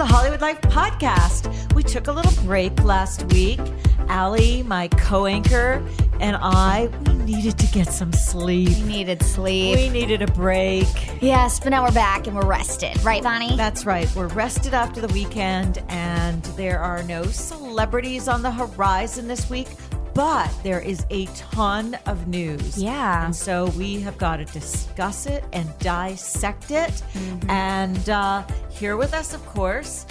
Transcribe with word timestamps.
The 0.00 0.06
Hollywood 0.06 0.40
Life 0.40 0.62
podcast. 0.62 1.74
We 1.74 1.82
took 1.82 2.06
a 2.06 2.12
little 2.12 2.32
break 2.44 2.82
last 2.84 3.22
week. 3.24 3.60
Allie, 4.08 4.62
my 4.62 4.88
co 4.88 5.26
anchor, 5.26 5.86
and 6.20 6.38
I, 6.40 6.88
we 7.06 7.12
needed 7.18 7.58
to 7.58 7.66
get 7.66 7.92
some 7.92 8.10
sleep. 8.14 8.70
We 8.70 8.82
needed 8.84 9.22
sleep. 9.22 9.76
We 9.76 9.90
needed 9.90 10.22
a 10.22 10.26
break. 10.28 10.86
yes, 11.20 11.60
but 11.60 11.68
now 11.68 11.84
we're 11.84 11.92
back 11.92 12.26
and 12.26 12.34
we're 12.34 12.46
rested, 12.46 12.98
right, 13.04 13.22
Bonnie? 13.22 13.54
That's 13.58 13.84
right. 13.84 14.10
We're 14.16 14.28
rested 14.28 14.72
after 14.72 15.02
the 15.02 15.12
weekend, 15.12 15.84
and 15.90 16.42
there 16.56 16.78
are 16.78 17.02
no 17.02 17.24
celebrities 17.24 18.26
on 18.26 18.40
the 18.40 18.50
horizon 18.50 19.28
this 19.28 19.50
week, 19.50 19.68
but 20.14 20.50
there 20.62 20.80
is 20.80 21.06
a 21.10 21.26
ton 21.26 21.96
of 22.06 22.28
news. 22.28 22.76
Yeah. 22.76 23.24
And 23.24 23.34
so 23.34 23.66
we 23.70 24.00
have 24.00 24.18
got 24.18 24.36
to 24.36 24.44
discuss 24.46 25.26
it 25.26 25.44
and 25.52 25.68
dissect 25.78 26.70
it. 26.70 26.90
Mm-hmm. 27.12 27.50
And 27.50 28.10
uh, 28.10 28.46
here 28.70 28.96
with 28.96 29.14
us, 29.14 29.34
of 29.34 29.44
course, 29.46 30.06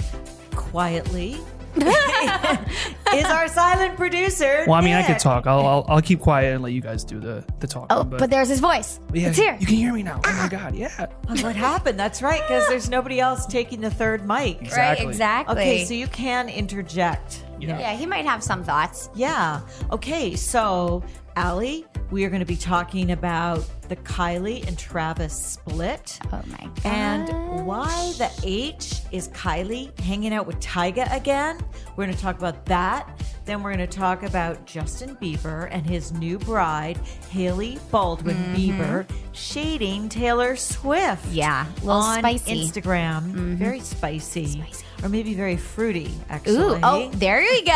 quietly. 0.51 1.37
is 1.75 3.25
our 3.25 3.47
silent 3.47 3.95
producer. 3.95 4.63
Well, 4.67 4.75
I 4.75 4.81
mean, 4.81 4.95
I 4.95 5.03
could 5.05 5.19
talk. 5.19 5.45
I'll, 5.45 5.65
I'll 5.65 5.85
I'll 5.87 6.01
keep 6.01 6.19
quiet 6.19 6.55
and 6.55 6.63
let 6.63 6.73
you 6.73 6.81
guys 6.81 7.03
do 7.03 7.19
the 7.19 7.43
the 7.59 7.67
talking. 7.67 7.87
oh, 7.91 8.03
but, 8.03 8.29
there's 8.31 8.49
his 8.49 8.59
voice. 8.59 8.99
yeah, 9.13 9.27
it's 9.29 9.37
here. 9.37 9.55
You 9.59 9.67
can 9.67 9.75
hear 9.75 9.93
me 9.93 10.01
now. 10.01 10.19
Oh 10.25 10.33
my 10.33 10.47
god, 10.49 10.73
yeah. 10.75 11.05
What 11.27 11.55
happened? 11.55 11.99
That's 11.99 12.23
right, 12.23 12.41
because 12.41 12.67
there's 12.67 12.89
nobody 12.89 13.19
else 13.19 13.45
taking 13.45 13.81
the 13.81 13.91
third 13.91 14.21
mic. 14.21 14.57
Right, 14.57 14.61
Exactly. 14.61 15.05
exactly. 15.07 15.55
Okay, 15.55 15.85
so 15.85 15.93
you 15.93 16.07
can 16.07 16.49
interject. 16.49 17.43
Yeah. 17.59 17.79
yeah, 17.79 17.93
he 17.93 18.05
might 18.05 18.25
have 18.25 18.43
some 18.43 18.63
thoughts. 18.63 19.09
Yeah. 19.15 19.61
Okay, 19.91 20.35
so 20.35 21.03
Allie, 21.35 21.85
we 22.11 22.25
are 22.25 22.29
going 22.29 22.41
to 22.41 22.45
be 22.45 22.55
talking 22.55 23.11
about 23.11 23.65
the 23.89 23.95
Kylie 23.97 24.65
and 24.67 24.77
Travis 24.77 25.33
split. 25.33 26.19
Oh 26.31 26.41
my 26.47 26.69
god. 26.83 26.85
And 26.85 27.65
why 27.65 28.13
the 28.17 28.31
H 28.43 29.01
is 29.11 29.27
Kylie 29.29 29.97
hanging 29.99 30.33
out 30.33 30.45
with 30.45 30.59
Tyga 30.59 31.13
again? 31.13 31.59
We're 31.95 32.05
going 32.05 32.15
to 32.15 32.21
talk 32.21 32.37
about 32.37 32.65
that. 32.67 33.09
Then 33.45 33.63
we're 33.63 33.73
going 33.73 33.87
to 33.89 33.97
talk 33.97 34.21
about 34.21 34.65
Justin 34.67 35.15
Bieber 35.15 35.67
and 35.71 35.83
his 35.83 36.11
new 36.11 36.37
bride, 36.37 36.99
Hailey 37.31 37.79
Baldwin 37.89 38.35
mm-hmm. 38.37 38.55
Bieber, 38.55 39.09
shading 39.31 40.07
Taylor 40.07 40.55
Swift. 40.55 41.25
Yeah, 41.31 41.65
a 41.65 41.73
little 41.79 41.91
on 41.93 42.19
spicy. 42.19 42.63
Instagram. 42.63 43.21
Mm-hmm. 43.21 43.55
Very 43.55 43.79
spicy. 43.79 44.45
Spicy. 44.45 44.85
Or 45.01 45.09
maybe 45.09 45.33
very 45.33 45.57
fruity, 45.57 46.13
actually. 46.29 46.57
Ooh, 46.57 46.79
oh, 46.83 47.09
there 47.15 47.39
we 47.39 47.63
go. 47.63 47.71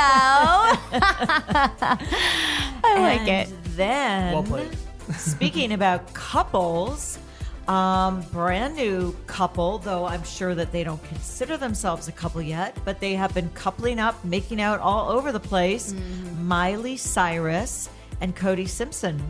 I 2.85 2.97
like 2.99 3.27
it. 3.27 3.49
Then, 3.75 4.33
Well 4.33 4.43
played. 4.43 4.77
Speaking 5.11 5.73
about 5.73 6.13
couples, 6.13 7.17
um, 7.67 8.21
brand 8.31 8.75
new 8.75 9.15
couple, 9.27 9.77
though 9.77 10.05
I'm 10.05 10.23
sure 10.23 10.53
that 10.55 10.71
they 10.71 10.83
don't 10.83 11.03
consider 11.03 11.57
themselves 11.57 12.07
a 12.07 12.11
couple 12.11 12.41
yet, 12.41 12.77
but 12.83 12.99
they 12.99 13.13
have 13.13 13.33
been 13.33 13.49
coupling 13.51 13.99
up, 13.99 14.23
making 14.25 14.61
out 14.61 14.79
all 14.79 15.09
over 15.09 15.31
the 15.31 15.39
place. 15.39 15.93
Mm-hmm. 15.93 16.47
Miley 16.47 16.97
Cyrus 16.97 17.89
and 18.21 18.35
Cody 18.35 18.65
Simpson. 18.65 19.21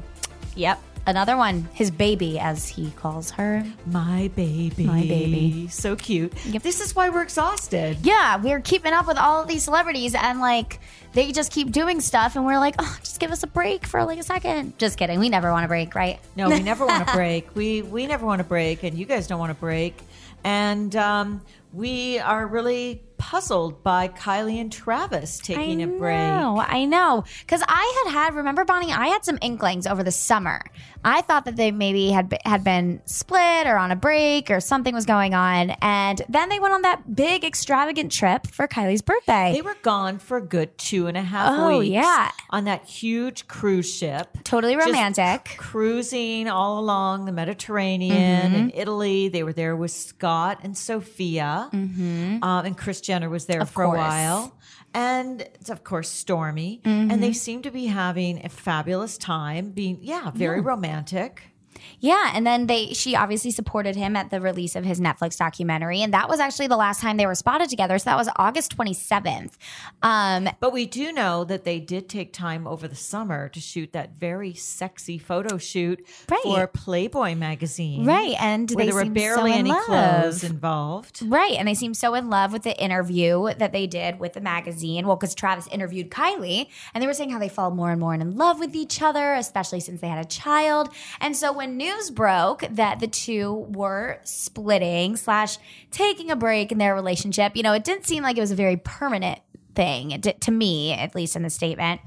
Yep, 0.55 0.81
another 1.05 1.37
one. 1.37 1.67
His 1.73 1.91
baby, 1.91 2.39
as 2.39 2.67
he 2.67 2.91
calls 2.91 3.31
her. 3.31 3.65
My 3.85 4.29
baby. 4.35 4.85
My 4.85 5.01
baby. 5.01 5.67
So 5.69 5.95
cute. 5.95 6.33
Yep. 6.45 6.61
This 6.63 6.81
is 6.81 6.95
why 6.95 7.09
we're 7.09 7.23
exhausted. 7.23 7.97
Yeah, 8.03 8.37
we're 8.37 8.61
keeping 8.61 8.93
up 8.93 9.07
with 9.07 9.17
all 9.17 9.41
of 9.41 9.47
these 9.47 9.63
celebrities, 9.63 10.15
and 10.15 10.39
like 10.39 10.79
they 11.13 11.31
just 11.31 11.51
keep 11.51 11.71
doing 11.71 12.01
stuff, 12.01 12.35
and 12.35 12.45
we're 12.45 12.59
like, 12.59 12.75
oh, 12.79 12.97
just 13.01 13.19
give 13.19 13.31
us 13.31 13.43
a 13.43 13.47
break 13.47 13.85
for 13.85 14.03
like 14.03 14.19
a 14.19 14.23
second. 14.23 14.77
Just 14.77 14.97
kidding. 14.97 15.19
We 15.19 15.29
never 15.29 15.51
want 15.51 15.65
a 15.65 15.67
break, 15.67 15.95
right? 15.95 16.19
No, 16.35 16.49
we 16.49 16.61
never 16.61 16.85
want 16.85 17.07
to 17.07 17.13
break. 17.15 17.55
We 17.55 17.81
we 17.81 18.07
never 18.07 18.25
want 18.25 18.39
to 18.39 18.45
break, 18.45 18.83
and 18.83 18.97
you 18.97 19.05
guys 19.05 19.27
don't 19.27 19.39
want 19.39 19.51
to 19.51 19.59
break. 19.59 19.97
And 20.43 20.95
um, 20.95 21.41
we 21.71 22.19
are 22.19 22.45
really 22.45 23.01
puzzled 23.37 23.81
by 23.81 24.07
Kylie 24.09 24.61
and 24.61 24.71
Travis 24.71 25.39
taking 25.39 25.81
I 25.81 25.85
a 25.85 25.87
break. 25.87 26.17
know, 26.19 26.59
I 26.59 26.85
know. 26.85 27.23
Because 27.41 27.63
I 27.67 28.03
had 28.05 28.13
had, 28.13 28.35
remember, 28.35 28.63
Bonnie, 28.63 28.91
I 28.93 29.07
had 29.07 29.25
some 29.25 29.39
inklings 29.41 29.87
over 29.87 30.03
the 30.03 30.11
summer. 30.11 30.61
I 31.03 31.21
thought 31.21 31.45
that 31.45 31.55
they 31.55 31.71
maybe 31.71 32.11
had 32.11 32.37
had 32.45 32.63
been 32.63 33.01
split 33.05 33.65
or 33.65 33.75
on 33.75 33.89
a 33.91 33.95
break 33.95 34.51
or 34.51 34.59
something 34.59 34.93
was 34.93 35.05
going 35.07 35.33
on, 35.33 35.71
and 35.81 36.21
then 36.29 36.47
they 36.49 36.59
went 36.59 36.75
on 36.75 36.83
that 36.83 37.15
big 37.15 37.43
extravagant 37.43 38.11
trip 38.11 38.45
for 38.47 38.67
Kylie's 38.67 39.01
birthday. 39.01 39.51
They 39.53 39.61
were 39.63 39.75
gone 39.81 40.19
for 40.19 40.37
a 40.37 40.41
good 40.41 40.77
two 40.77 41.07
and 41.07 41.17
a 41.17 41.23
half 41.23 41.57
Oh, 41.59 41.79
weeks. 41.79 41.91
yeah. 41.91 42.29
on 42.51 42.65
that 42.65 42.85
huge 42.85 43.47
cruise 43.47 43.91
ship. 43.93 44.27
totally 44.43 44.75
romantic. 44.77 45.55
cruising 45.57 46.47
all 46.47 46.77
along 46.79 47.25
the 47.25 47.31
Mediterranean 47.31 48.13
Mm-hmm. 48.51 48.55
and 48.55 48.71
Italy. 48.75 49.27
They 49.27 49.41
were 49.43 49.53
there 49.53 49.75
with 49.75 49.91
Scott 49.91 50.59
and 50.63 50.77
Sofia, 50.77 51.69
um, 51.73 52.39
and 52.43 52.77
Kris 52.77 53.01
Jenner 53.01 53.22
was 53.29 53.45
there 53.45 53.57
Mm-hmm. 53.57 53.61
Of 53.63 53.69
for 53.69 53.85
course. 53.85 53.97
a 53.97 54.01
while. 54.01 54.57
And 54.93 55.41
it's, 55.41 55.69
of 55.69 55.83
course, 55.83 56.09
Stormi. 56.11 56.81
Mm-hmm. 56.81 57.11
And 57.11 57.23
they 57.23 57.33
seem 57.33 57.61
to 57.63 57.71
be 57.71 57.87
having 57.87 58.45
a 58.45 58.49
fabulous 58.49 59.17
time, 59.17 59.71
being, 59.71 59.97
yeah, 60.01 60.31
very 60.31 60.61
romantic. 60.61 61.52
Yeah, 61.99 62.31
and 62.33 62.45
then 62.45 62.67
they 62.67 62.93
she 62.93 63.15
obviously 63.15 63.51
supported 63.51 63.95
him 63.95 64.15
at 64.15 64.29
the 64.29 64.39
release 64.41 64.75
of 64.75 64.85
his 64.85 64.99
Netflix 64.99 65.37
documentary, 65.37 66.01
and 66.01 66.13
that 66.13 66.29
was 66.29 66.39
actually 66.39 66.67
the 66.67 66.77
last 66.77 67.01
time 67.01 67.17
they 67.17 67.25
were 67.25 67.35
spotted 67.35 67.69
together. 67.69 67.97
So 67.97 68.05
that 68.05 68.17
was 68.17 68.29
August 68.37 68.71
twenty 68.71 68.93
seventh. 68.93 69.57
Um, 70.01 70.49
But 70.59 70.73
we 70.73 70.85
do 70.85 71.11
know 71.11 71.43
that 71.45 71.63
they 71.63 71.79
did 71.79 72.09
take 72.09 72.33
time 72.33 72.67
over 72.67 72.87
the 72.87 72.95
summer 72.95 73.49
to 73.49 73.59
shoot 73.59 73.93
that 73.93 74.15
very 74.17 74.53
sexy 74.53 75.17
photo 75.17 75.57
shoot 75.57 76.05
Right. 76.29 76.41
for 76.43 76.67
Playboy 76.67 77.35
magazine. 77.35 78.05
right, 78.05 78.35
and 78.39 78.69
Where 78.71 78.85
they 78.85 78.91
there 78.91 79.03
were 79.05 79.09
barely 79.09 79.51
so 79.51 79.57
any 79.57 79.69
love. 79.69 79.83
clothes 79.85 80.43
involved. 80.43 81.21
Right, 81.25 81.53
and 81.53 81.67
they 81.67 81.73
seem 81.73 81.93
so 81.93 82.13
in 82.15 82.29
love 82.29 82.51
with 82.53 82.63
the 82.63 82.79
interview 82.81 83.53
that 83.57 83.71
they 83.71 83.87
did 83.87 84.19
with 84.19 84.33
the 84.33 84.41
magazine. 84.41 85.05
Well, 85.07 85.15
because 85.15 85.35
Travis 85.35 85.67
interviewed 85.67 86.09
Kylie, 86.09 86.67
and 86.93 87.01
they 87.01 87.07
were 87.07 87.13
saying 87.13 87.29
how 87.31 87.39
they 87.39 87.49
fall 87.49 87.71
more 87.71 87.91
and 87.91 87.99
more 87.99 88.13
in 88.13 88.35
love 88.37 88.59
with 88.59 88.75
each 88.75 89.01
other, 89.01 89.33
especially 89.33 89.79
since 89.79 90.01
they 90.01 90.07
had 90.07 90.23
a 90.23 90.27
child. 90.27 90.89
And 91.21 91.35
so 91.35 91.51
when 91.51 91.72
news 91.73 92.09
broke 92.09 92.63
that 92.71 92.99
the 92.99 93.07
two 93.07 93.65
were 93.69 94.19
splitting 94.23 95.15
slash 95.17 95.57
taking 95.91 96.31
a 96.31 96.35
break 96.35 96.71
in 96.71 96.77
their 96.77 96.95
relationship, 96.95 97.55
you 97.55 97.63
know, 97.63 97.73
it 97.73 97.83
didn't 97.83 98.05
seem 98.05 98.23
like 98.23 98.37
it 98.37 98.41
was 98.41 98.51
a 98.51 98.55
very 98.55 98.77
permanent 98.77 99.39
thing 99.75 100.09
did, 100.19 100.39
to 100.41 100.51
me, 100.51 100.93
at 100.93 101.15
least 101.15 101.35
in 101.35 101.43
the 101.43 101.49
statement. 101.49 102.01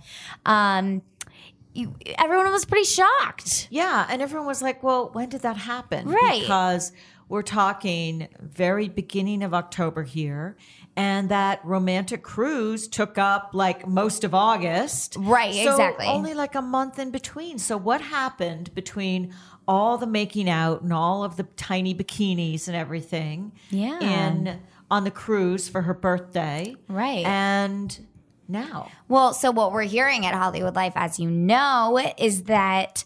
Um, 0.44 1.03
you, 1.72 1.94
everyone 2.19 2.50
was 2.50 2.65
pretty 2.65 2.87
shocked. 2.87 3.69
Yeah, 3.71 4.06
and 4.09 4.22
everyone 4.22 4.47
was 4.47 4.62
like, 4.62 4.82
"Well, 4.82 5.10
when 5.12 5.28
did 5.28 5.43
that 5.43 5.59
happen?" 5.59 6.09
Right. 6.09 6.41
Because 6.41 6.93
we're 7.28 7.43
talking 7.43 8.28
very 8.41 8.88
beginning 8.88 9.43
of 9.43 9.53
October 9.53 10.03
here, 10.04 10.56
and 10.97 11.28
that 11.28 11.60
romantic 11.65 12.22
cruise 12.22 12.88
took 12.88 13.19
up 13.19 13.50
like 13.53 13.87
most 13.87 14.25
of 14.25 14.34
August. 14.34 15.16
Right, 15.19 15.54
So 15.54 15.72
exactly. 15.72 16.06
Only 16.06 16.34
like 16.34 16.54
a 16.54 16.62
month 16.62 16.98
in 16.98 17.10
between. 17.10 17.59
So 17.59 17.77
what 17.77 18.01
happened 18.01 18.74
between 18.74 19.34
all 19.68 19.98
the 19.98 20.07
making 20.07 20.48
out 20.48 20.83
and 20.83 20.92
all 20.92 21.24
of 21.24 21.36
the 21.36 21.45
tiny 21.57 21.95
bikinis 21.95 22.68
and 22.68 22.77
everything? 22.77 23.53
Yeah. 23.71 24.01
In 24.01 24.60
on 24.91 25.04
the 25.04 25.10
cruise 25.10 25.68
for 25.68 25.83
her 25.83 25.95
birthday. 25.95 26.77
Right. 26.89 27.27
And 27.27 28.07
now. 28.48 28.91
Well, 29.09 29.33
so 29.33 29.51
what 29.51 29.72
we're 29.72 29.83
hearing 29.83 30.27
at 30.27 30.34
Hollywood 30.34 30.77
Life, 30.77 30.92
as 30.97 31.18
you 31.18 31.30
know, 31.30 32.01
is 32.18 32.45
that 32.45 33.04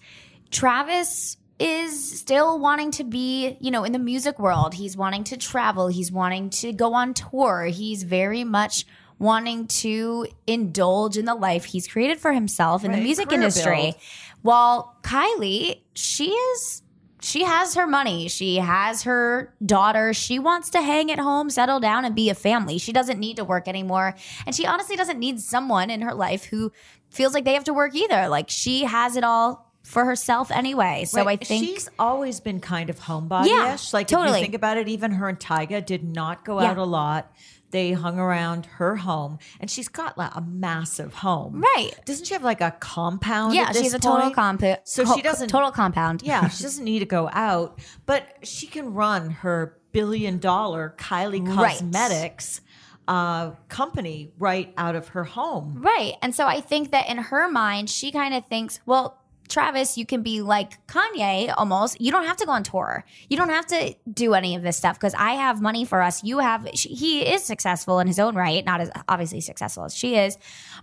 Travis 0.51 1.37
is 1.59 2.19
still 2.19 2.59
wanting 2.59 2.91
to 2.91 3.05
be, 3.05 3.57
you 3.61 3.71
know, 3.71 3.85
in 3.85 3.93
the 3.93 3.99
music 3.99 4.39
world. 4.39 4.75
He's 4.75 4.97
wanting 4.97 5.25
to 5.25 5.37
travel. 5.37 5.89
He's 5.89 6.11
wanting 6.11 6.51
to 6.51 6.73
go 6.73 6.95
on 6.95 7.15
tour. 7.15 7.65
He's 7.65 8.03
very 8.03 8.45
much 8.45 8.87
wanting 9.21 9.67
to 9.69 10.27
indulge 10.49 11.17
in 11.17 11.27
the 11.27 11.35
life 11.37 11.67
he's 11.67 11.87
created 11.87 12.19
for 12.19 12.33
himself 12.33 12.85
in 12.85 12.91
the 12.91 12.99
music 12.99 13.29
career 13.29 13.41
industry. 13.43 13.83
build. 13.83 13.95
While 14.43 14.97
Kylie, 15.03 15.83
she 15.95 16.31
is 16.31 16.83
she 17.23 17.45
has 17.45 17.75
her 17.75 17.87
money. 17.87 18.29
She 18.29 18.57
has 18.57 19.03
her 19.03 19.55
daughter. 19.65 20.15
She 20.15 20.39
wants 20.39 20.71
to 20.71 20.81
hang 20.81 21.13
at 21.13 21.19
home, 21.19 21.51
settle 21.51 21.79
down, 21.79 22.07
and 22.07 22.15
be 22.17 22.31
a 22.31 22.35
family. 22.35 22.79
She 22.79 22.95
doesn't 22.95 23.19
need 23.21 23.37
to 23.37 23.45
work 23.45 23.69
anymore. 23.69 24.15
And 24.47 24.55
she 24.57 24.65
honestly 24.67 24.97
doesn't 24.97 25.19
need 25.19 25.39
someone 25.39 25.91
in 25.91 26.01
her 26.01 26.15
life 26.15 26.45
who 26.45 26.73
feels 27.11 27.35
like 27.35 27.45
they 27.45 27.53
have 27.53 27.65
to 27.65 27.75
work 27.75 27.95
either. 27.95 28.27
Like 28.29 28.49
she 28.49 28.85
has 28.85 29.17
it 29.17 29.25
all 29.25 29.71
for 29.83 30.07
herself 30.07 30.51
anyway. 30.51 31.05
So 31.05 31.23
Right. 31.23 31.39
I 31.43 31.45
think 31.45 31.67
she's 31.67 31.91
always 31.99 32.41
been 32.41 32.59
kind 32.59 32.89
of 32.89 32.99
homebody-ish. 33.01 33.51
Yeah, 33.51 33.77
like 33.93 34.11
if 34.11 34.17
totally. 34.17 34.39
you 34.39 34.45
think 34.45 34.55
about 34.55 34.79
it, 34.79 34.89
even 34.89 35.13
her 35.13 35.29
and 35.29 35.39
Tyga 35.39 35.85
did 35.85 36.03
not 36.05 36.43
go 36.47 36.59
Yeah. 36.59 36.71
out 36.71 36.79
a 36.79 36.85
lot. 36.85 37.31
They 37.71 37.93
hung 37.93 38.19
around 38.19 38.67
her 38.67 38.97
home, 38.97 39.39
and 39.61 39.71
she's 39.71 39.89
got 39.89 40.19
like 40.19 40.33
a 40.35 40.41
massive 40.41 41.15
home. 41.15 41.61
Right. 41.61 41.93
Doesn't 42.05 42.27
she 42.27 42.35
have 42.35 42.43
like 42.43 42.61
a 42.61 42.73
compound? 42.81 43.55
yeah, 43.55 43.69
at 43.69 43.73
this 43.75 43.83
she's 43.83 43.95
a 43.95 43.99
total 43.99 44.31
compound. 44.31 44.81
So 44.85 45.05
she 45.15 45.23
doesn't 45.23 45.49
total 45.49 45.71
compound. 45.71 46.23
Yeah, 46.31 46.49
she 46.49 46.63
doesn't 46.63 46.85
need 46.85 47.01
to 47.01 47.07
go 47.07 47.29
out, 47.33 47.81
but 48.07 48.27
she 48.43 48.67
can 48.67 48.95
run 48.95 49.31
her 49.31 49.79
billion 49.93 50.39
dollar 50.39 50.95
Kylie 50.99 51.47
Right. 51.47 51.73
Cosmetics 51.73 52.61
uh, 53.09 53.51
company 53.69 54.31
right 54.39 54.73
out 54.77 54.95
of 54.95 55.09
her 55.09 55.25
home. 55.25 55.83
Right. 55.83 56.15
And 56.23 56.35
so 56.35 56.47
I 56.47 56.61
think 56.61 56.93
that 56.93 57.09
in 57.09 57.19
her 57.19 57.49
mind, 57.51 57.91
she 57.91 58.13
kind 58.13 58.35
of 58.35 58.47
thinks, 58.47 58.81
well, 58.87 59.20
Travis, 59.51 59.99
you 59.99 60.07
can 60.07 60.23
be 60.23 60.41
like 60.41 60.87
Kanye 60.87 61.53
almost. 61.57 62.01
You 62.01 62.11
don't 62.11 62.25
have 62.25 62.37
to 62.39 62.47
go 62.47 62.53
on 62.53 62.63
tour. 62.63 63.05
You 63.29 63.37
don't 63.37 63.51
have 63.51 63.67
to 63.67 63.95
do 64.13 64.35
any 64.35 64.55
of 64.57 64.63
this 64.63 64.77
stuff 64.77 64.99
because 64.99 65.15
I 65.15 65.33
have 65.33 65.61
money 65.61 65.85
for 65.85 66.01
us. 66.01 66.25
You 66.25 66.39
have, 66.39 66.67
he 66.73 67.23
is 67.23 67.43
successful 67.43 68.01
in 68.01 68.07
his 68.07 68.19
own 68.19 68.35
right, 68.35 68.65
not 68.65 68.81
as 68.81 68.91
obviously 69.09 69.41
successful 69.41 69.85
as 69.85 69.95
she 69.95 70.17
is. 70.17 70.39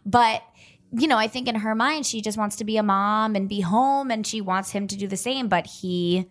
But, 0.05 0.43
you 0.91 1.07
know, 1.07 1.17
I 1.17 1.27
think 1.27 1.47
in 1.47 1.55
her 1.55 1.73
mind, 1.73 2.05
she 2.05 2.21
just 2.21 2.37
wants 2.37 2.57
to 2.57 2.63
be 2.63 2.77
a 2.77 2.83
mom 2.83 3.35
and 3.35 3.49
be 3.49 3.61
home 3.61 4.11
and 4.11 4.25
she 4.27 4.41
wants 4.41 4.71
him 4.71 4.87
to 4.87 4.95
do 4.95 5.07
the 5.07 5.17
same. 5.17 5.47
But 5.47 5.65
he, 5.67 6.27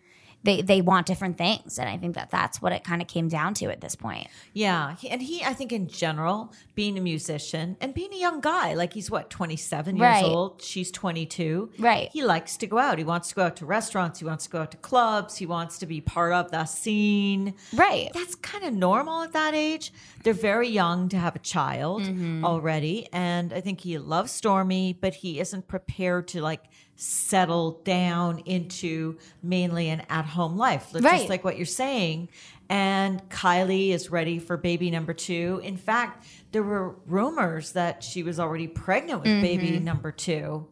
they, 0.46 0.62
they 0.62 0.80
want 0.80 1.06
different 1.06 1.36
things. 1.36 1.78
And 1.78 1.88
I 1.88 1.98
think 1.98 2.14
that 2.14 2.30
that's 2.30 2.62
what 2.62 2.72
it 2.72 2.82
kind 2.84 3.02
of 3.02 3.08
came 3.08 3.28
down 3.28 3.52
to 3.54 3.66
at 3.66 3.80
this 3.82 3.94
point. 3.94 4.28
Yeah, 4.54 4.96
he- 4.96 5.10
and 5.10 5.20
he, 5.20 5.44
I 5.44 5.52
think, 5.52 5.70
in 5.72 5.88
general, 5.88 6.52
being 6.74 6.96
a 6.96 7.00
musician 7.02 7.76
and 7.82 7.92
being 7.92 8.12
a 8.14 8.18
young 8.18 8.40
guy, 8.40 8.72
like 8.74 8.94
he's 8.94 9.10
what 9.10 9.28
twenty 9.28 9.56
seven 9.56 9.96
years 9.96 10.02
Right. 10.06 10.24
old, 10.24 10.62
she's 10.62 10.90
twenty 10.90 11.26
two. 11.26 11.70
Right. 11.78 12.08
He 12.12 12.24
likes 12.24 12.56
to 12.58 12.66
go 12.66 12.78
out. 12.78 12.96
He 12.98 13.04
wants 13.04 13.28
to 13.30 13.34
go 13.34 13.42
out 13.42 13.56
to 13.56 13.66
restaurants. 13.66 14.20
He 14.20 14.24
wants 14.24 14.44
to 14.44 14.50
go 14.50 14.60
out 14.62 14.70
to 14.70 14.76
clubs. 14.78 15.36
He 15.36 15.44
wants 15.46 15.78
to 15.78 15.86
be 15.86 16.00
part 16.00 16.32
of 16.32 16.50
the 16.50 16.64
scene. 16.64 17.54
Right. 17.74 18.10
That's 18.14 18.34
kind 18.36 18.64
of 18.64 18.72
normal 18.72 19.22
at 19.22 19.32
that 19.32 19.54
age. 19.54 19.92
They're 20.22 20.32
very 20.32 20.68
young 20.68 21.08
to 21.10 21.18
have 21.18 21.36
a 21.36 21.40
child 21.40 22.02
Mm-hmm. 22.02 22.44
already, 22.44 23.08
and 23.12 23.52
I 23.52 23.60
think 23.60 23.80
he 23.80 23.96
loves 23.98 24.30
Stormi, 24.38 24.96
but 25.00 25.14
he 25.14 25.40
isn't 25.40 25.66
prepared 25.66 26.28
to 26.28 26.40
like 26.42 26.62
settle 26.96 27.80
down 27.84 28.38
into 28.46 29.16
mainly 29.42 29.88
an 29.90 30.02
at-home 30.08 30.56
life, 30.56 30.88
just 30.92 31.04
Right. 31.04 31.28
like 31.28 31.44
what 31.44 31.56
you're 31.56 31.66
saying. 31.66 32.28
And 32.68 33.28
Kylie 33.28 33.90
is 33.90 34.10
ready 34.10 34.38
for 34.38 34.56
baby 34.56 34.90
number 34.90 35.12
two. 35.14 35.60
In 35.62 35.76
fact, 35.76 36.26
there 36.52 36.62
were 36.64 36.96
rumors 37.06 37.72
that 37.72 38.02
she 38.02 38.22
was 38.22 38.40
already 38.40 38.66
pregnant 38.66 39.20
with 39.20 39.28
Mm-hmm. 39.30 39.42
baby 39.42 39.78
number 39.78 40.10
two. 40.10 40.66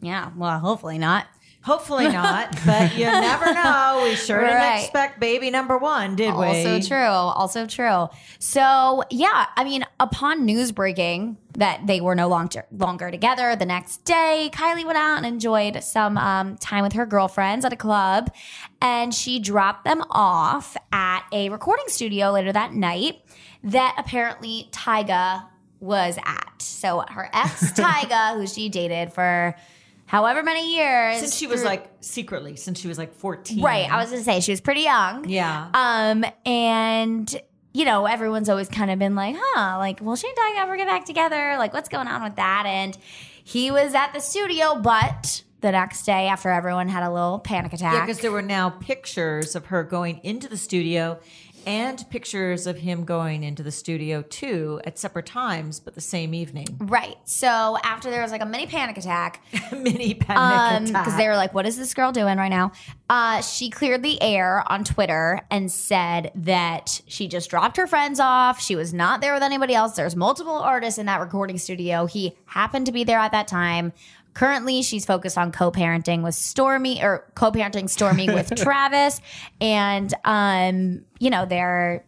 Yeah. 0.00 0.30
Well, 0.36 0.58
hopefully 0.58 0.98
not. 0.98 1.26
Hopefully 1.68 2.08
not, 2.08 2.56
but 2.66 2.96
you 2.96 3.04
never 3.04 3.52
know. 3.52 4.00
We 4.02 4.14
sure 4.14 4.40
didn't 4.40 4.78
expect 4.78 5.20
baby 5.20 5.50
number 5.50 5.76
one, 5.76 6.16
did 6.16 6.34
we? 6.34 6.46
Also 6.46 6.80
true. 6.80 6.96
Also 6.96 7.66
true. 7.66 8.08
So 8.38 9.04
yeah, 9.10 9.48
I 9.54 9.64
mean, 9.64 9.84
upon 10.00 10.46
news 10.46 10.72
breaking 10.72 11.36
that 11.58 11.86
they 11.86 12.00
were 12.00 12.14
no 12.14 12.26
longer 12.26 12.64
longer 12.72 13.10
together, 13.10 13.54
the 13.54 13.66
next 13.66 13.98
day, 14.06 14.48
Kylie 14.50 14.86
went 14.86 14.96
out 14.96 15.18
and 15.18 15.26
enjoyed 15.26 15.84
some 15.84 16.16
um, 16.16 16.56
time 16.56 16.84
with 16.84 16.94
her 16.94 17.04
girlfriends 17.04 17.66
at 17.66 17.72
a 17.74 17.76
club, 17.76 18.32
and 18.80 19.14
she 19.14 19.38
dropped 19.38 19.84
them 19.84 20.02
off 20.08 20.74
at 20.90 21.26
a 21.34 21.50
recording 21.50 21.88
studio 21.88 22.30
later 22.30 22.50
that 22.50 22.72
night. 22.72 23.20
That 23.62 23.94
apparently 23.98 24.70
Tyga 24.72 25.44
was 25.80 26.16
at. 26.24 26.62
So 26.62 27.04
her 27.10 27.28
ex 27.34 27.72
Tyga, 27.72 28.36
who 28.36 28.46
she 28.46 28.70
dated 28.70 29.12
for 29.12 29.54
however 30.08 30.42
many 30.42 30.74
years, 30.74 31.20
Since 31.20 31.36
she 31.36 31.46
was 31.46 31.60
through- 31.60 31.68
like 31.70 31.90
secretly, 32.00 32.56
since 32.56 32.80
she 32.80 32.88
was 32.88 32.98
like 32.98 33.14
14. 33.14 33.62
right. 33.62 33.88
I 33.90 33.96
was 34.02 34.10
gonna 34.10 34.24
say 34.24 34.40
she 34.40 34.50
was 34.50 34.60
pretty 34.60 34.80
young. 34.82 35.28
Yeah. 35.28 35.68
Um, 35.72 36.24
and 36.44 37.40
you 37.74 37.84
know, 37.84 38.06
everyone's 38.06 38.48
always 38.48 38.68
kind 38.68 38.90
of 38.90 38.98
been 38.98 39.14
like, 39.14 39.36
huh, 39.38 39.78
like, 39.78 40.00
will 40.00 40.16
she 40.16 40.26
and 40.26 40.36
Tyga 40.36 40.62
ever 40.62 40.76
get 40.76 40.88
back 40.88 41.04
together? 41.04 41.54
Like, 41.58 41.72
what's 41.72 41.88
going 41.88 42.08
on 42.08 42.24
with 42.24 42.34
that? 42.36 42.64
And 42.66 42.96
he 43.44 43.70
was 43.70 43.94
at 43.94 44.12
the 44.14 44.20
studio, 44.20 44.80
but 44.80 45.44
the 45.60 45.70
next 45.72 46.04
day 46.04 46.26
after 46.28 46.50
everyone 46.50 46.88
had 46.88 47.02
a 47.02 47.10
little 47.12 47.38
panic 47.38 47.72
Yeah, 47.72 47.76
attack. 47.90 48.06
because 48.06 48.20
there 48.20 48.32
were 48.32 48.42
now 48.42 48.70
pictures 48.70 49.54
of 49.54 49.66
her 49.66 49.84
going 49.84 50.20
into 50.24 50.48
the 50.48 50.56
studio 50.56 51.20
and 51.66 52.04
pictures 52.10 52.66
of 52.66 52.78
him 52.78 53.04
going 53.04 53.42
into 53.44 53.62
the 53.62 53.70
studio 53.70 54.22
too 54.22 54.80
at 54.84 54.98
separate 54.98 55.26
times, 55.26 55.80
but 55.80 55.94
the 55.94 56.00
same 56.00 56.34
evening. 56.34 56.66
right. 56.78 57.16
So 57.24 57.78
after 57.84 58.10
there 58.10 58.22
was 58.22 58.30
like 58.30 58.42
a 58.42 58.46
mini 58.46 58.66
panic 58.66 58.96
attack, 58.98 59.42
Mini 59.72 60.14
panic 60.14 60.38
um, 60.38 60.58
panic 60.60 60.88
because 60.88 61.16
they 61.16 61.26
were 61.28 61.36
like, 61.36 61.54
"What 61.54 61.66
is 61.66 61.76
this 61.76 61.94
girl 61.94 62.12
doing 62.12 62.38
right 62.38 62.48
now?" 62.48 62.72
Uh, 63.10 63.40
she 63.40 63.70
cleared 63.70 64.02
the 64.02 64.20
air 64.20 64.62
on 64.70 64.84
Twitter 64.84 65.40
and 65.50 65.70
said 65.70 66.30
that 66.34 67.00
she 67.06 67.26
just 67.28 67.48
dropped 67.48 67.76
her 67.76 67.86
friends 67.86 68.20
off. 68.20 68.60
She 68.60 68.76
was 68.76 68.92
not 68.92 69.20
there 69.20 69.32
with 69.34 69.42
anybody 69.42 69.74
else. 69.74 69.96
There's 69.96 70.16
multiple 70.16 70.56
artists 70.56 70.98
in 70.98 71.06
that 71.06 71.20
recording 71.20 71.58
studio. 71.58 72.06
He 72.06 72.36
happened 72.44 72.86
to 72.86 72.92
be 72.92 73.04
there 73.04 73.18
at 73.18 73.32
that 73.32 73.48
time. 73.48 73.92
Currently, 74.38 74.82
she's 74.82 75.04
focused 75.04 75.36
on 75.36 75.50
co-parenting 75.50 76.22
with 76.22 76.36
Stormi 76.36 77.02
or 77.02 77.28
co-parenting 77.34 77.86
Stormi 77.86 78.32
with 78.34 78.54
Travis, 78.54 79.20
and 79.60 80.14
um, 80.24 81.04
you 81.18 81.28
know 81.28 81.44
they're 81.44 82.04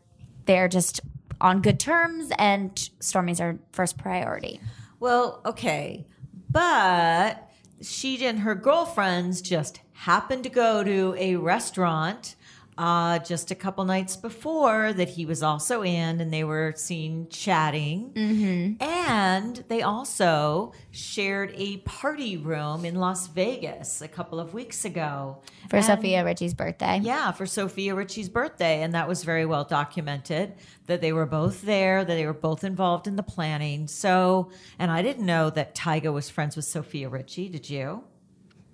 they're 0.47 0.69
just 0.69 1.00
on 1.41 1.61
good 1.61 1.81
terms, 1.81 2.31
and 2.38 2.73
Stormi's 3.00 3.41
our 3.41 3.59
first 3.73 3.99
priority. 3.99 4.61
Well, 5.00 5.41
okay. 5.44 6.06
But 6.49 7.50
she 7.82 8.25
and 8.25 8.38
her 8.38 8.55
girlfriends 8.55 9.41
just 9.41 9.81
happened 9.94 10.44
to 10.44 10.50
go 10.50 10.85
to 10.85 11.17
a 11.19 11.35
restaurant 11.35 12.37
uh, 12.81 13.19
just 13.19 13.50
a 13.50 13.55
couple 13.55 13.85
nights 13.85 14.17
before 14.17 14.94
that 14.94 15.11
he 15.11 15.27
was 15.27 15.43
also 15.43 15.82
in, 15.82 16.19
and 16.19 16.32
they 16.32 16.44
were 16.44 16.73
seen 16.77 17.29
chatting. 17.29 18.11
Mm-hmm. 18.15 18.82
And 18.82 19.56
they 19.69 19.82
also 19.82 20.73
shared 20.91 21.53
a 21.56 21.77
party 21.79 22.38
room 22.38 22.87
in 22.87 22.94
Las 22.94 23.27
Vegas 23.27 24.00
a 24.00 24.09
couple 24.09 24.41
of 24.41 24.55
weeks 24.55 24.87
ago. 24.87 25.43
For 25.69 25.77
And- 25.77 25.85
Sofia 25.85 26.25
Richie's 26.25 26.55
birthday. 26.55 27.00
yeah, 27.03 27.32
for 27.32 27.44
Sofia 27.44 27.94
Richie's 27.94 28.31
birthday. 28.31 28.82
And 28.82 28.94
that 28.94 29.06
was 29.06 29.25
very 29.25 29.44
well 29.44 29.65
documented 29.65 30.55
that 30.87 31.03
they 31.03 31.12
were 31.12 31.27
both 31.27 31.61
there, 31.61 32.03
that 32.03 32.15
they 32.15 32.25
were 32.25 32.32
both 32.32 32.65
involved 32.65 33.06
in 33.06 33.17
the 33.17 33.23
planning. 33.23 33.88
So, 33.88 34.50
and 34.79 34.91
I 34.91 35.03
didn't 35.03 35.27
know 35.27 35.50
that 35.50 35.75
Tyga 35.75 36.12
was 36.15 36.31
friends 36.31 36.56
with 36.56 36.65
Sophia 36.65 37.11
Richie. 37.11 37.50
Did 37.50 37.69
you? 37.69 38.05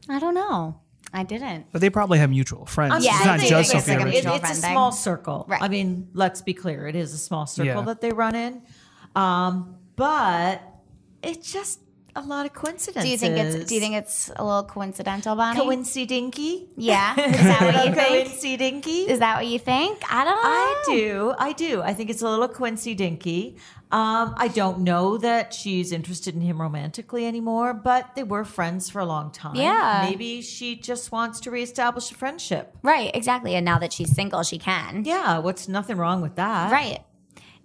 I 0.08 0.20
don't 0.20 0.34
know. 0.34 0.80
I 1.12 1.22
didn't. 1.22 1.66
But 1.72 1.80
they 1.80 1.88
probably 1.90 2.18
have 2.18 2.30
mutual 2.30 2.66
friends. 2.66 3.04
Yeah, 3.04 3.16
it's 3.16 3.24
not 3.24 3.40
just 3.40 3.74
it's 3.74 3.84
Sofia 3.84 3.94
like 3.94 4.02
a 4.02 4.04
Richie. 4.06 4.18
It- 4.18 4.24
it's 4.26 4.36
a 4.36 4.38
friend 4.40 4.56
thing. 4.58 4.72
small 4.72 4.92
circle. 4.92 5.46
Right. 5.48 5.62
I 5.62 5.68
mean, 5.68 6.08
let's 6.12 6.42
be 6.42 6.52
clear. 6.54 6.86
It 6.86 6.96
is 6.96 7.14
a 7.14 7.18
small 7.18 7.46
circle 7.46 7.66
Yeah. 7.74 7.80
that 7.82 8.00
they 8.00 8.10
run 8.10 8.34
in. 8.34 8.62
Um, 9.14 9.76
but 9.96 10.60
it 11.22 11.42
just 11.42 11.80
a 12.16 12.22
lot 12.22 12.46
of 12.46 12.52
coincidences. 12.52 13.04
Do 13.04 13.08
you 13.08 13.18
think 13.18 13.36
it's? 13.36 13.68
Do 13.68 13.74
you 13.74 13.80
think 13.80 13.94
it's 13.94 14.30
a 14.36 14.44
little 14.44 14.64
coincidental, 14.64 15.36
Bonnie? 15.36 15.60
coincidinky? 15.60 16.66
yeah. 16.76 17.14
Is 17.20 17.36
that 17.36 17.60
what 17.60 17.86
you 17.86 17.94
think? 17.94 18.28
Coincidinky? 18.28 19.06
Is 19.08 19.18
that 19.20 19.36
what 19.36 19.46
you 19.46 19.58
think? 19.58 20.02
I 20.12 20.24
don't 20.24 20.42
know. 20.42 20.50
I 20.50 20.82
do. 20.86 21.34
I 21.38 21.52
do. 21.52 21.82
I 21.82 21.94
think 21.94 22.10
it's 22.10 22.22
a 22.22 22.28
little 22.28 22.48
Quincy 22.48 22.94
Dinky. 22.94 23.56
Um, 23.92 24.34
I 24.36 24.48
don't 24.48 24.80
know 24.80 25.16
that 25.18 25.54
she's 25.54 25.92
interested 25.92 26.34
in 26.34 26.40
him 26.40 26.60
romantically 26.60 27.24
anymore, 27.24 27.72
but 27.72 28.16
they 28.16 28.24
were 28.24 28.44
friends 28.44 28.90
for 28.90 28.98
a 28.98 29.04
long 29.04 29.30
time. 29.30 29.54
Yeah. 29.54 30.06
Maybe 30.10 30.42
she 30.42 30.74
just 30.74 31.12
wants 31.12 31.38
to 31.40 31.52
reestablish 31.52 32.10
a 32.10 32.14
friendship. 32.14 32.76
Right. 32.82 33.12
Exactly. 33.14 33.54
And 33.54 33.64
now 33.64 33.78
that 33.78 33.92
she's 33.92 34.10
single, 34.10 34.42
she 34.42 34.58
can. 34.58 35.04
Yeah, 35.04 35.38
what's 35.38 35.68
nothing 35.68 35.98
wrong 35.98 36.20
with 36.20 36.34
that? 36.34 36.72
Right. 36.72 36.98